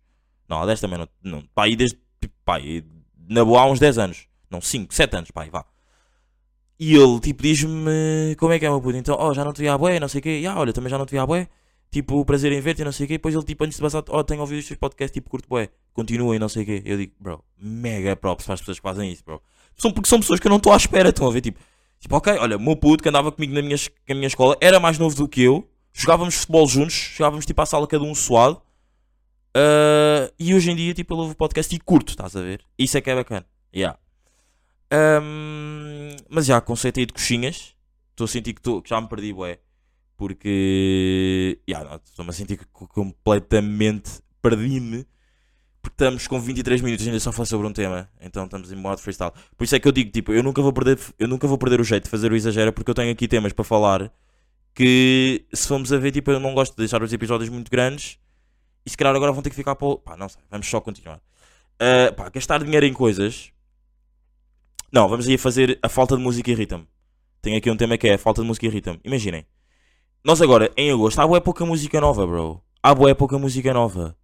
[0.50, 1.08] Não, há 10 também não.
[1.24, 1.98] não pá, aí desde.
[2.43, 2.84] Pá, aí,
[3.28, 4.28] na boa há uns 10 anos.
[4.50, 5.65] Não, 5, 7 anos, pá, aí vá.
[6.79, 8.97] E ele, tipo, diz-me como é que é, meu puto.
[8.97, 10.39] Então, oh, já não te vi à bué, não sei o quê.
[10.41, 11.47] E, ah, olha, também já não te vi à bué.
[11.89, 13.13] Tipo, prazer em ver-te, não sei o quê.
[13.13, 15.69] Depois ele, tipo, antes de passar, oh, tenho ouvido os teus podcasts, tipo, curto bué.
[15.93, 16.81] Continua e não sei o quê.
[16.83, 19.41] Eu digo, bro, mega props para as pessoas que fazem isso, bro.
[19.77, 21.59] São, porque são pessoas que eu não estou à espera, estão a ver, tipo,
[21.99, 24.97] tipo, ok, olha, meu puto que andava comigo na minha, na minha escola era mais
[24.97, 25.67] novo do que eu.
[25.93, 28.61] Jogávamos futebol juntos, jogávamos, tipo, à sala cada um suado.
[29.55, 32.61] Ah, e hoje em dia, tipo, ele ouve o podcast e curto, estás a ver?
[32.77, 33.45] Isso é que é bacana.
[33.73, 33.97] Yeah.
[34.95, 37.75] Ahm, mas já, conceito aí de coxinhas.
[38.12, 39.60] Estou a sentir que, tô- que já me perdi, bué.
[40.17, 41.60] Porque.
[41.67, 45.05] Estou-me a sentir que co- completamente perdi-me.
[45.81, 48.10] Porque estamos com 23 minutos e ainda só falar sobre um tema.
[48.21, 49.31] Então estamos em modo freestyle.
[49.58, 51.79] Por isso é que eu digo, tipo, eu nunca vou perder, eu nunca vou perder
[51.79, 54.12] o jeito de fazer o exagero porque eu tenho aqui temas para falar
[54.73, 58.19] que se formos a ver, tipo, eu não gosto de deixar os episódios muito grandes
[58.86, 59.97] e se calhar agora vão ter que ficar para o...
[59.99, 61.21] Pá, não sei, vamos só continuar.
[61.79, 63.51] Ah, pá, gastar dinheiro em coisas
[64.95, 66.88] Não, vamos aí fazer a falta de música irrita-me.
[67.41, 68.97] Tenho aqui um tema que é a falta de música irrita-me.
[69.03, 69.45] Imaginem.
[70.23, 72.63] Nós agora, em agosto, há bué pouca música nova, bro.
[72.81, 74.15] Há bué pouca música nova.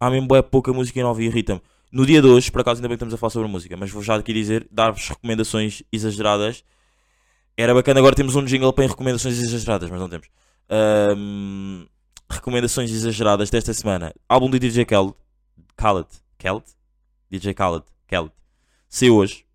[0.00, 1.62] Há mesmo bué pouca música nova e irrita-me.
[1.92, 3.88] No dia de hoje, por acaso ainda bem que estamos a falar sobre música, mas
[3.92, 6.64] vou já aqui dizer, dar-vos recomendações exageradas.
[7.56, 10.26] Era bacana agora temos um jingle para recomendações exageradas, mas não temos.
[10.68, 11.86] Ahm,
[12.28, 14.12] recomendações exageradas desta semana.
[14.28, 15.14] Álbum de DJ Khaled.
[15.76, 16.08] Khaled.
[16.36, 16.66] Khaled?
[17.30, 17.84] DJ Khaled.
[18.08, 18.32] Khaled.
[18.88, 19.45] Saiu hoje.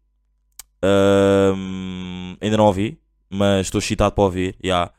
[2.41, 2.97] Ainda não ouvi,
[3.29, 4.55] mas estou excitado para ouvir.
[4.63, 4.91] Yeah.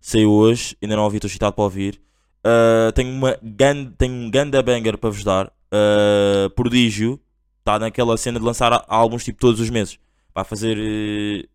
[0.00, 2.00] Saiu hoje, ainda não ouvi, estou excitado para ouvir.
[2.44, 5.52] Ah, tenho, uma gan- tenho um ganda banger para vos dar.
[5.70, 7.20] Ah, Prodígio
[7.60, 9.98] está naquela cena de lançar álbuns tipo todos os meses.
[10.34, 10.78] Vai fazer.
[10.78, 11.48] eh,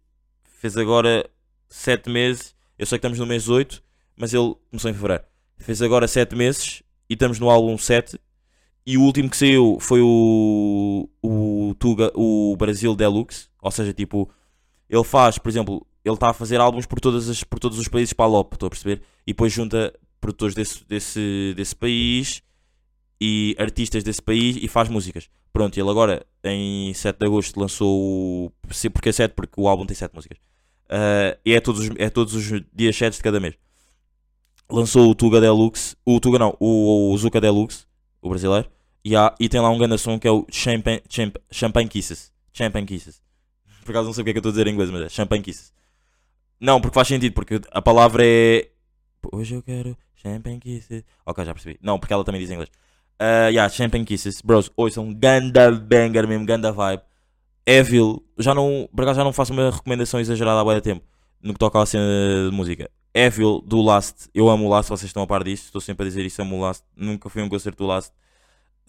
[0.59, 1.29] fez agora
[1.69, 2.53] 7 meses.
[2.77, 3.81] Eu sei que estamos no mês 8,
[4.15, 5.23] mas ele começou em fevereiro.
[5.57, 8.19] Fez agora 7 meses e estamos no álbum 7.
[8.85, 13.47] E o último que saiu foi o, o, Tuga, o Brasil Deluxe.
[13.63, 14.29] Ou seja, tipo,
[14.89, 17.87] ele faz, por exemplo, ele está a fazer álbuns por, todas as, por todos os
[17.87, 19.01] países para a LOP, estou a perceber?
[19.25, 22.41] E depois junta produtores desse, desse, desse país
[23.19, 25.29] e artistas desse país e faz músicas.
[25.53, 28.47] Pronto, ele agora em 7 de agosto lançou.
[28.47, 28.51] o-
[28.91, 29.33] Porque é 7?
[29.33, 30.37] Porque o álbum tem 7 músicas.
[30.89, 33.55] Ah, e é todos, os- é todos os dias 7 de cada mês.
[34.69, 35.95] Lançou o Tuga Deluxe.
[36.05, 37.85] O Tuga não, o, o Zuka Deluxe,
[38.21, 38.67] o brasileiro.
[39.05, 42.31] E, há, e tem lá um grande som que é o Champagne, Champ, Champagne Kisses.
[42.51, 43.21] Champagne Kisses.
[43.83, 45.01] Por acaso não sei o que é que eu estou a dizer em inglês, mas
[45.01, 45.73] é Champagne Kisses.
[46.59, 48.69] Não, porque faz sentido, porque a palavra é.
[49.31, 51.03] Hoje eu quero Champagne Kisses.
[51.25, 51.77] Ok, já percebi.
[51.81, 52.69] Não, porque ela também diz em inglês.
[53.21, 54.41] Uh, yeah, Champagne Kisses.
[54.41, 57.03] Bros, ouçam, ganda banger mesmo, ganda vibe.
[57.65, 61.05] Evil, já não, por acaso já não faço uma recomendação exagerada há de tempo
[61.41, 62.03] no que toca à cena
[62.49, 62.89] de música.
[63.13, 66.09] Evil do Last, eu amo o Last, vocês estão a par disso, estou sempre a
[66.09, 66.83] dizer isso, amo o Last.
[66.95, 68.11] Nunca fui um concerto do Last.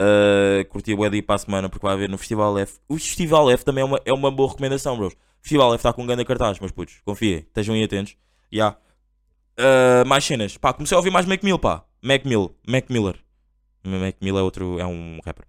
[0.00, 2.78] Uh, curti de ir para a semana porque vai haver no Festival F.
[2.88, 5.12] O Festival F também é uma, é uma boa recomendação, bros.
[5.12, 8.16] O Festival F está com um grande cartaz, meus putos, confiem, estejam aí atentos.
[8.52, 8.76] Yeah.
[9.58, 11.84] Uh, mais cenas, pá, comecei a ouvir mais Mac Mill, pá.
[12.02, 13.16] Mac Mill, Mac Miller.
[13.84, 15.46] Mac é outro, é um rapper.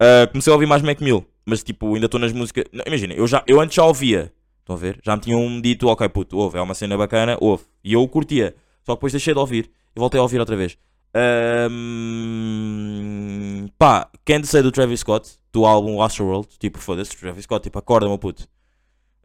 [0.00, 2.64] Uh, comecei a ouvir mais Mac Mill, mas tipo, ainda estou nas músicas.
[2.86, 4.98] Imagina, eu, já, eu antes já ouvia, estão a ver?
[5.02, 7.64] Já me tinham dito, ok, puto, ouve, é uma cena bacana, ouve.
[7.84, 10.78] E eu curtia, só que depois deixei de ouvir e voltei a ouvir outra vez.
[12.08, 17.78] Um, pá, Can't Say do Travis Scott, do álbum Astroworld, tipo, foda-se, Travis Scott, tipo,
[17.78, 18.44] acorda, meu puto.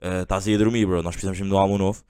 [0.01, 2.03] Uh, Estás aí a dormir, bro, nós precisamos mesmo de um álbum novo.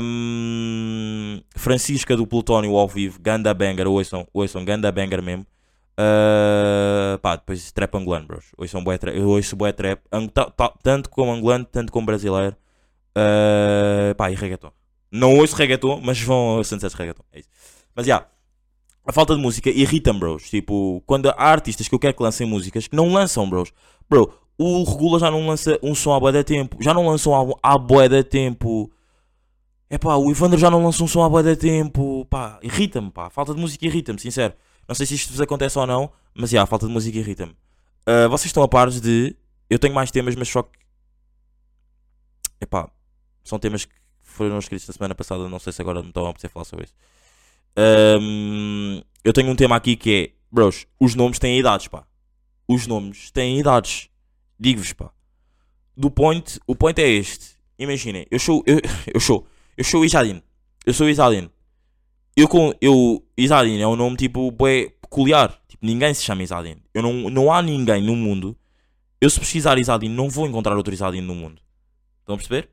[0.00, 5.46] Um, Francisca do Plutónio ao vivo, Ganda Banger, ouçam, ouçam, Ganda Banger mesmo.
[5.92, 8.46] Uh, pá, depois trap angolano, bros.
[8.56, 12.56] Ouçam bué trap, eu ouço trap, ang- ta- ta- tanto como angolano, tanto como brasileiro.
[13.16, 14.72] Uh, pá, e reggaeton.
[15.10, 17.22] Não ouço reggaeton, mas vão a Sunset Reggaeton.
[17.32, 17.48] É isso.
[17.94, 18.26] Mas já,
[19.04, 20.48] a falta de música irrita-me, bros.
[20.48, 23.72] Tipo, quando há artistas que eu quero que lancem músicas que não lançam, bros.
[24.08, 26.76] Bro, o Regula já não lança um som há bué de tempo.
[26.80, 28.90] Já não lança um álbum há bué de tempo.
[30.00, 32.24] Pá, o Ivandro já não lança um som há bué de tempo.
[32.26, 33.28] Pá, irrita-me, pá.
[33.28, 34.54] Falta de música irrita-me, sincero.
[34.88, 37.56] Não sei se isto vos acontece ou não, mas já, a falta de música irrita-me.
[38.06, 39.36] Ah, vocês estão a pares de.
[39.68, 40.78] Eu tenho mais temas, mas só que.
[42.60, 42.88] Epá,
[43.42, 45.48] são temas que foram escritos na semana passada.
[45.48, 46.94] Não sei se agora me estão a apetecer falar sobre isso.
[47.76, 50.42] Ahm, eu tenho um tema aqui que é.
[50.50, 52.04] Bros, os nomes têm idades, pá.
[52.68, 54.08] Os nomes têm idades.
[54.58, 55.10] Digo-vos, pá.
[55.96, 57.56] Do point, o point é este.
[57.78, 58.62] Imaginem, eu sou.
[58.66, 58.78] Eu,
[59.12, 59.46] eu sou.
[59.76, 60.42] Eu sou Isadin.
[60.84, 61.50] Eu sou Isadin.
[62.36, 62.72] Eu com.
[62.80, 63.24] Eu.
[63.36, 64.52] Isadin é um nome tipo.
[64.52, 65.58] Peculiar.
[65.68, 66.76] Tipo, ninguém se chama Isadin.
[66.92, 68.56] Eu não, não há ninguém no mundo.
[69.20, 71.62] Eu se pesquisar Isadin, não vou encontrar outro Isadin no mundo.
[72.20, 72.70] Estão a perceber?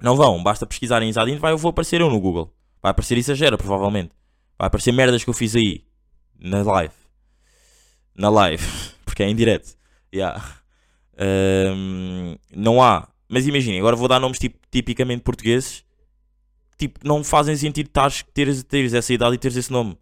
[0.00, 0.42] Não vão.
[0.42, 2.52] Basta pesquisarem Isadin, vai, eu vou aparecer eu no Google.
[2.82, 4.12] Vai aparecer exagera, provavelmente.
[4.58, 5.84] Vai aparecer merdas que eu fiz aí.
[6.38, 6.94] Na live.
[8.14, 8.64] Na live.
[9.04, 9.76] Porque é em direto.
[10.14, 10.42] Yeah.
[11.18, 13.08] Ahm, não há.
[13.28, 15.84] Mas imaginem, agora vou dar nomes tipo, tipicamente portugueses.
[16.78, 19.96] Tipo, não fazem sentido tares, teres, teres essa idade e teres esse nome.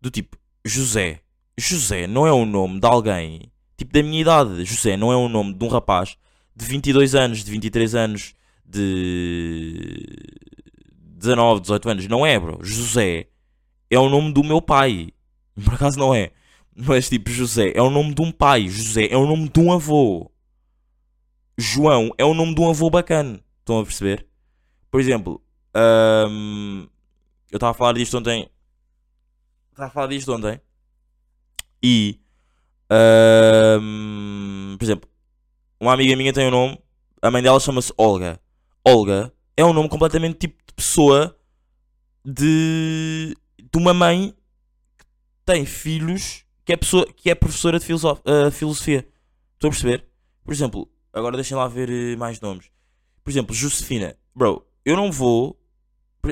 [0.00, 1.20] Do tipo, José.
[1.58, 3.52] José não é o nome de alguém.
[3.76, 4.64] Tipo, da minha idade.
[4.64, 6.16] José não é o nome de um rapaz
[6.56, 10.16] de 22 anos, de 23 anos, de
[11.24, 12.08] 19, 18 anos.
[12.08, 12.58] Não é, bro.
[12.62, 13.28] José
[13.90, 15.10] é o nome do meu pai.
[15.64, 16.30] Por acaso não é.
[16.76, 18.68] Mas tipo, José é o nome de um pai.
[18.68, 20.30] José é o nome de um avô.
[21.56, 23.40] João é o nome de um avô bacana.
[23.60, 24.26] Estão a perceber?
[24.90, 25.40] Por exemplo,
[26.28, 26.86] hum,
[27.50, 28.48] eu estava a falar disto ontem.
[29.70, 30.60] Estava a falar disto ontem.
[31.82, 32.20] E.
[33.80, 35.08] hum, por exemplo,
[35.78, 36.78] uma amiga minha tem um nome.
[37.22, 38.40] A mãe dela chama-se Olga.
[38.84, 41.36] Olga é um nome completamente tipo pessoa
[42.24, 44.34] de, de uma mãe
[44.98, 45.04] que
[45.44, 49.06] tem filhos que é, pessoa, que é professora de filosof- ah, filosofia.
[49.54, 50.06] Estou a perceber?
[50.44, 52.66] Por exemplo, Agora deixem lá ver eh, mais nomes.
[53.22, 54.16] Por exemplo, Josefina.
[54.34, 55.56] Bro, eu não vou.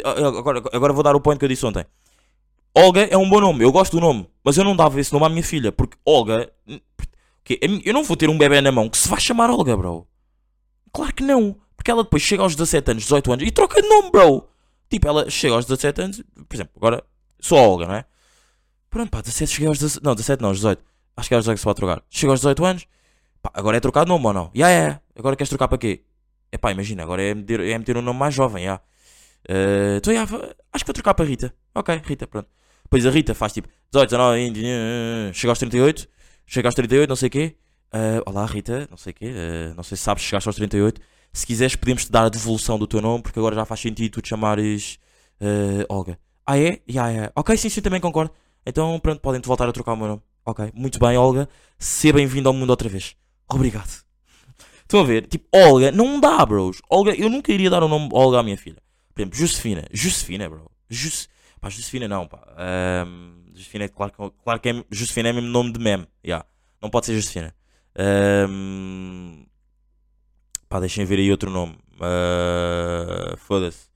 [0.04, 1.86] Agora, agora vou dar o point que eu disse ontem.
[2.74, 5.26] Olga é um bom nome, eu gosto do nome, mas eu não dava esse nome
[5.26, 6.52] à minha filha, porque Olga.
[7.84, 10.08] Eu não vou ter um bebê na mão que se vai chamar Olga, bro.
[10.92, 13.88] Claro que não, porque ela depois chega aos 17 anos, 18 anos e troca de
[13.88, 14.48] nome, bro.
[14.88, 17.02] Tipo, ela chega aos 17 anos, por exemplo, agora
[17.40, 18.04] sou a Olga, não é?
[18.88, 20.04] Pronto, pá, 17 cheguei aos 17.
[20.04, 20.80] Não, 17 não, aos 18.
[21.16, 22.02] Acho que é aos 18 que se pode trocar.
[22.08, 22.86] Chega aos 18 anos,
[23.42, 24.44] pá, agora é trocar de nome ou não?
[24.54, 25.00] Ya, yeah, yeah.
[25.18, 26.04] agora queres trocar para quê?
[26.52, 28.80] É pá, imagina, agora é meter, é meter um nome mais jovem, já.
[29.48, 31.52] Eh, Então, já, va- acho que vou trocar para Rita.
[31.74, 32.48] Ok, Rita, pronto.
[32.84, 36.08] Depois a Rita faz tipo 18, 19, 20, eh, chega aos 38,
[36.46, 37.56] chega aos 38, não sei o quê.
[37.92, 39.32] Eh, olá, Rita, não sei o quê.
[39.34, 41.00] eh, não sei se sabes, chegaste aos 38.
[41.32, 44.12] Se quiseres, podemos te dar a devolução do teu nome, porque agora já faz sentido
[44.12, 44.98] tu te chamares
[45.40, 46.18] eh, Olga.
[46.46, 46.80] Ah, é?
[46.88, 47.32] Ya, ya.
[47.34, 48.32] Ok, sim, sim, também concordo.
[48.66, 50.22] Então, pronto, podem-te voltar a trocar o meu nome.
[50.44, 51.48] Ok, muito bem, Olga.
[51.78, 53.16] Seja bem-vindo ao mundo outra vez.
[53.48, 54.04] Obrigado.
[54.82, 55.26] Estão a ver?
[55.26, 56.82] Tipo, Olga, não dá, bros.
[56.90, 58.82] Olga, eu nunca iria dar o nome Olga à minha filha.
[59.14, 59.84] Por exemplo, Josefina.
[59.92, 60.70] Josefina, bro.
[60.90, 61.28] Jus...
[61.60, 62.40] Pá, Josefina não, pá.
[62.58, 64.12] Ahm, Josefina, é claro,
[64.44, 66.06] claro que é, Josefina é mesmo nome de meme.
[66.24, 66.44] Yeah.
[66.80, 67.54] Não pode ser Josefina.
[67.96, 69.44] Ahm,
[70.72, 71.76] Pá, deixem ver aí outro nome.
[72.00, 73.90] Ah, Foda-se.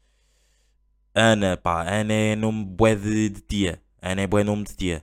[1.14, 1.82] Ana, pá.
[1.88, 3.80] Ana é nome bué de, de tia.
[4.02, 5.02] Ana é bué nome de tia.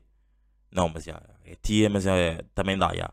[0.71, 1.19] Não, mas já.
[1.43, 3.11] É tia, mas é, também dá, já.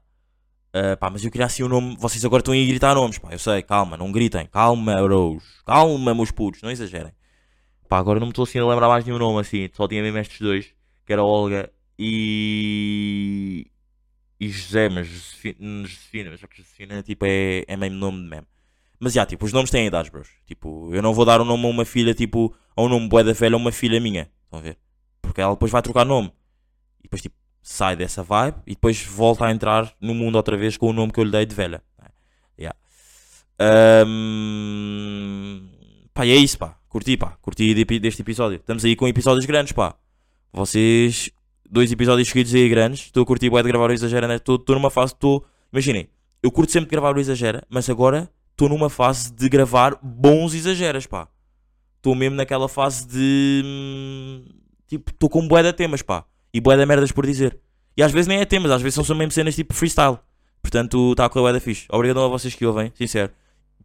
[0.75, 1.97] Ah, pá, mas eu queria assim o nome.
[1.99, 3.31] Vocês agora estão aí a gritar nomes, pá.
[3.33, 4.47] Eu sei, calma, não gritem.
[4.47, 5.43] Calma, bros.
[5.65, 7.15] Calma, meus putos, não exagerem.
[7.89, 9.71] Pá, agora não me estou assim a lembrar mais nenhum nome assim.
[9.73, 10.75] Só tinha mesmo estes dois.
[11.07, 13.67] Que era Olga e.
[14.41, 18.47] E José, mas Josefina, mas que Josefina tipo, é, é mesmo nome de meme.
[18.99, 20.29] Mas já, tipo, os nomes têm idades, bros.
[20.47, 23.23] Tipo, eu não vou dar um nome a uma filha, tipo, a um nome bué
[23.23, 24.31] da velha a uma filha minha.
[24.45, 24.79] Estão a ver?
[25.23, 26.33] Porque ela depois vai trocar nome.
[27.01, 30.77] E depois, tipo, sai dessa vibe e depois volta a entrar no mundo outra vez
[30.77, 31.83] com o nome que eu lhe dei de velha.
[32.59, 32.77] Yeah.
[34.51, 35.69] Ahm,
[36.13, 36.77] Pá, e é isso, pá.
[36.89, 37.37] Curti, pá.
[37.41, 38.57] Curti de- deste episódio.
[38.57, 39.95] Estamos aí com episódios grandes, pá.
[40.53, 41.31] Vocês,
[41.71, 43.03] dois episódios seguidos aí grandes.
[43.03, 44.37] Estou a curtir bué de gravar o Exagera, né?
[44.37, 45.45] Estou numa fase, estou...
[45.73, 46.09] Imaginem,
[46.43, 50.53] eu curto sempre de gravar o Exagera, mas agora estou numa fase de gravar bons
[50.55, 51.29] exageras, pá.
[51.97, 53.63] Estou mesmo naquela fase de...
[53.65, 54.45] hum,
[54.87, 56.25] Tipo, estou com bué de temas, pá.
[56.53, 57.59] E bué de merdas por dizer.
[57.97, 60.19] E às vezes nem é temas, às vezes são só mesmo cenas tipo freestyle.
[60.61, 61.87] Portanto, está a correr bué da fixe.
[61.91, 63.31] Obrigado a vocês que ouvem, sincero.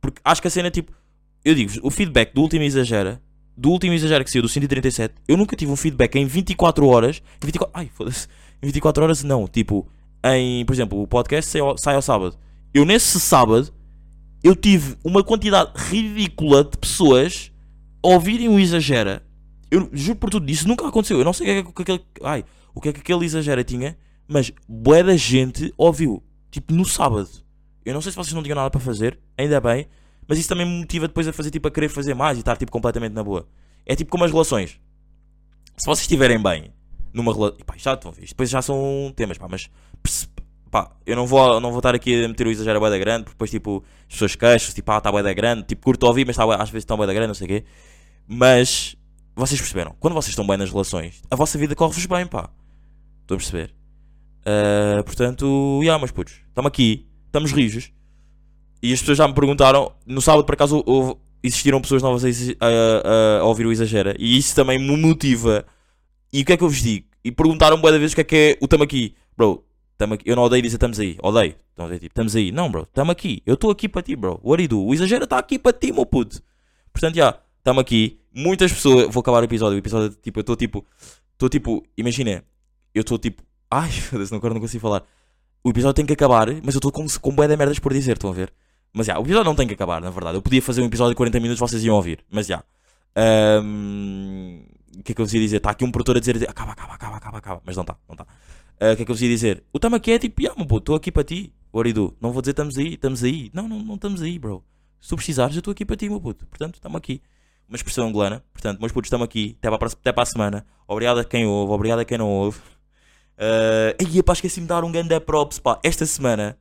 [0.01, 0.91] Porque acho que a cena, tipo...
[1.43, 3.21] Eu digo o feedback do último Exagera...
[3.57, 5.13] Do último Exagera que saiu, do 137...
[5.27, 7.21] Eu nunca tive um feedback em 24 horas...
[7.41, 7.71] Em 24...
[7.73, 8.27] Ai, foda-se.
[8.61, 9.47] Em 24 horas não.
[9.47, 9.87] Tipo,
[10.23, 10.65] em...
[10.65, 12.37] Por exemplo, o podcast sai ao, sai ao sábado.
[12.73, 13.73] Eu nesse sábado...
[14.43, 17.51] Eu tive uma quantidade ridícula de pessoas...
[18.03, 19.23] A ouvirem o Exagera...
[19.71, 21.17] Eu juro por tudo, isso nunca aconteceu.
[21.17, 22.99] Eu não sei o que é que, é que aquele- ai, o que é que
[22.99, 26.23] aquele exagera tinha, mas bué da gente ouviu.
[26.51, 27.27] Tipo, no sábado.
[27.83, 29.87] Eu não sei se vocês não tinham nada para fazer, ainda bem,
[30.27, 32.57] mas isso também me motiva depois a fazer, tipo, a querer fazer mais e estar,
[32.57, 33.47] tipo, completamente na boa.
[33.85, 34.79] É tipo como as relações.
[35.77, 36.73] Se vocês estiverem bem
[37.15, 37.57] numa relação.
[37.77, 39.69] Já estão a depois já são temas, pá, mas.
[40.69, 43.23] Pá, eu não vou, não vou estar aqui a meter o exagero bué da grande,
[43.23, 46.25] porque depois, tipo, as pessoas queixam tipo, ah, está bué da grande, tipo, curto ouvir,
[46.25, 47.63] mas tá às vezes bué da grande, não sei o quê.
[48.27, 48.97] Mas
[49.35, 49.95] vocês perceberam?
[49.99, 52.49] Quando vocês estão bem nas relações, a vossa vida corre-vos bem, pá.
[53.21, 53.73] Estão a perceber?
[54.45, 57.91] Ah, portanto, já, meus putos, estamos aqui, estamos rijos.
[58.85, 62.27] E as pessoas já me perguntaram, no sábado por acaso houve- existiram pessoas novas a,
[62.65, 64.15] a- a- ouvir o Exagera.
[64.19, 65.65] E isso também me motiva.
[66.31, 67.05] E o que é que eu vos digo?
[67.23, 69.15] E perguntaram-me da vez o que é que é o tamo aqui.
[69.37, 69.63] Bro,
[69.97, 70.29] tamo aqui.
[70.29, 71.17] eu não odeio dizer estamos aí.
[71.23, 71.55] Odeio.
[71.77, 72.51] Dizer tipo, estamos aí.
[72.51, 73.41] Não, bro, estamos aqui.
[73.45, 74.39] Eu estou aqui para ti, bro.
[74.43, 74.89] What do you do?
[74.89, 76.41] O Exagera está aqui para ti, meu puto.
[76.93, 78.19] Portanto, já, estamos aqui.
[78.33, 79.07] Muitas pessoas.
[79.11, 79.75] Vou acabar o episódio.
[79.75, 80.85] O episódio, tipo, eu estou tipo.
[81.33, 81.83] Estou tipo.
[81.97, 82.43] Imagina.
[82.93, 83.41] Eu estou tipo.
[83.71, 85.03] Ai, foda-se, não, agora não consigo falar.
[85.63, 88.13] O episódio tem que acabar, mas eu estou com, com bué de merdas por dizer,
[88.13, 88.53] estão a ver?
[88.95, 90.37] Mas já, o episódio não tem que acabar, na verdade.
[90.37, 92.23] Eu podia fazer um episódio de 40 minutos, vocês iam ouvir.
[92.31, 92.63] Mas já.
[93.13, 94.61] Ahm,
[94.97, 95.57] O que é que eu vos ia dizer?
[95.57, 97.61] Está aqui um produtor a dizer, acaba, acaba, acaba, acaba, acaba.
[97.65, 98.25] Mas não está, não está.
[98.79, 99.63] Ah, O que é que eu vos ia dizer?
[99.73, 101.53] O tamo aqui é tipo, yeah, meu estou aqui para ti.
[101.93, 102.15] Do?
[102.21, 103.51] Não vou dizer estamos aí, estamos aí.
[103.53, 104.63] Não, não, não estamos aí, bro.
[105.01, 106.47] Se precisares, eu estou aqui para ti, meu puto.
[106.47, 107.21] Portanto, estamos aqui.
[107.67, 108.41] Uma expressão angolana.
[108.53, 109.57] Portanto, meus putos, estamos aqui.
[109.59, 110.65] Até para, a até para a semana.
[110.87, 112.59] Obrigado a quem ouve, obrigado a quem não ouve.
[113.37, 115.77] Uh, aí, pá, esqueci-me de dar um ganda props, pá.
[115.83, 116.57] Esta semana,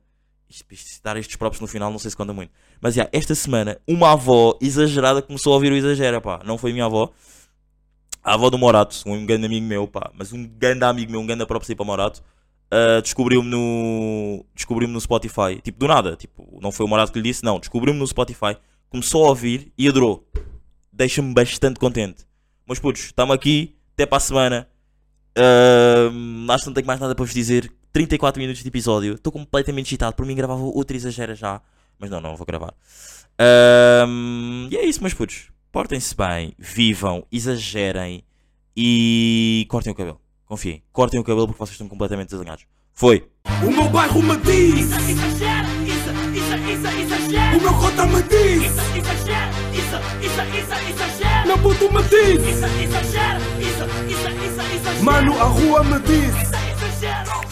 [1.03, 2.51] dar estes props no final, não sei se conta muito.
[2.81, 6.41] Mas, já, esta semana, uma avó exagerada começou a ouvir o Exagera, pá.
[6.45, 7.11] Não foi minha avó.
[8.23, 10.11] A avó do Morato, um grande amigo meu, pá.
[10.13, 12.23] Mas um grande amigo meu, um grande aí para Morato.
[12.73, 14.45] uh, descobriu-me no.
[14.55, 15.61] Descobriu-me no Spotify.
[15.61, 16.15] Tipo, do nada.
[16.15, 17.59] Tipo, não foi o Morato que lhe disse, não.
[17.59, 18.57] Descobriu-me no Spotify.
[18.89, 20.27] Começou a ouvir e adorou.
[20.91, 22.25] Deixa-me bastante contente.
[22.67, 23.75] Meus putos, estamos aqui.
[23.93, 24.67] Até para a semana.
[25.37, 27.71] Ahm, acho que não tenho mais nada para vos dizer.
[27.95, 29.13] 34 minutos de episódio.
[29.13, 30.17] Estou completamente excitado.
[30.17, 31.61] Por mim, gravava outro exagera já.
[31.97, 32.73] Mas não, não vou gravar.
[33.39, 35.49] Ahm, e é isso, meus putos.
[35.71, 38.21] Portem-se bem, vivam, exagerem
[38.75, 40.19] e cortem o cabelo.
[40.45, 42.65] Confiem, cortem o cabelo porque vocês estão completamente desalinhados.
[42.93, 43.29] Foi!
[43.65, 44.91] O meu bairro me diz.
[44.91, 47.57] Exagera, isso, isso, isso, exagera.
[47.57, 48.63] O meu cota me diz.
[48.63, 51.45] Isso, exagera, isso, isso, isso, exagera.
[51.45, 52.43] Meu puto me diz.
[52.45, 55.01] Isso, exagera, isso, isso, isso, exagera.
[55.01, 56.35] Mano, a rua me diz.
[56.35, 57.44] Isso, exagera.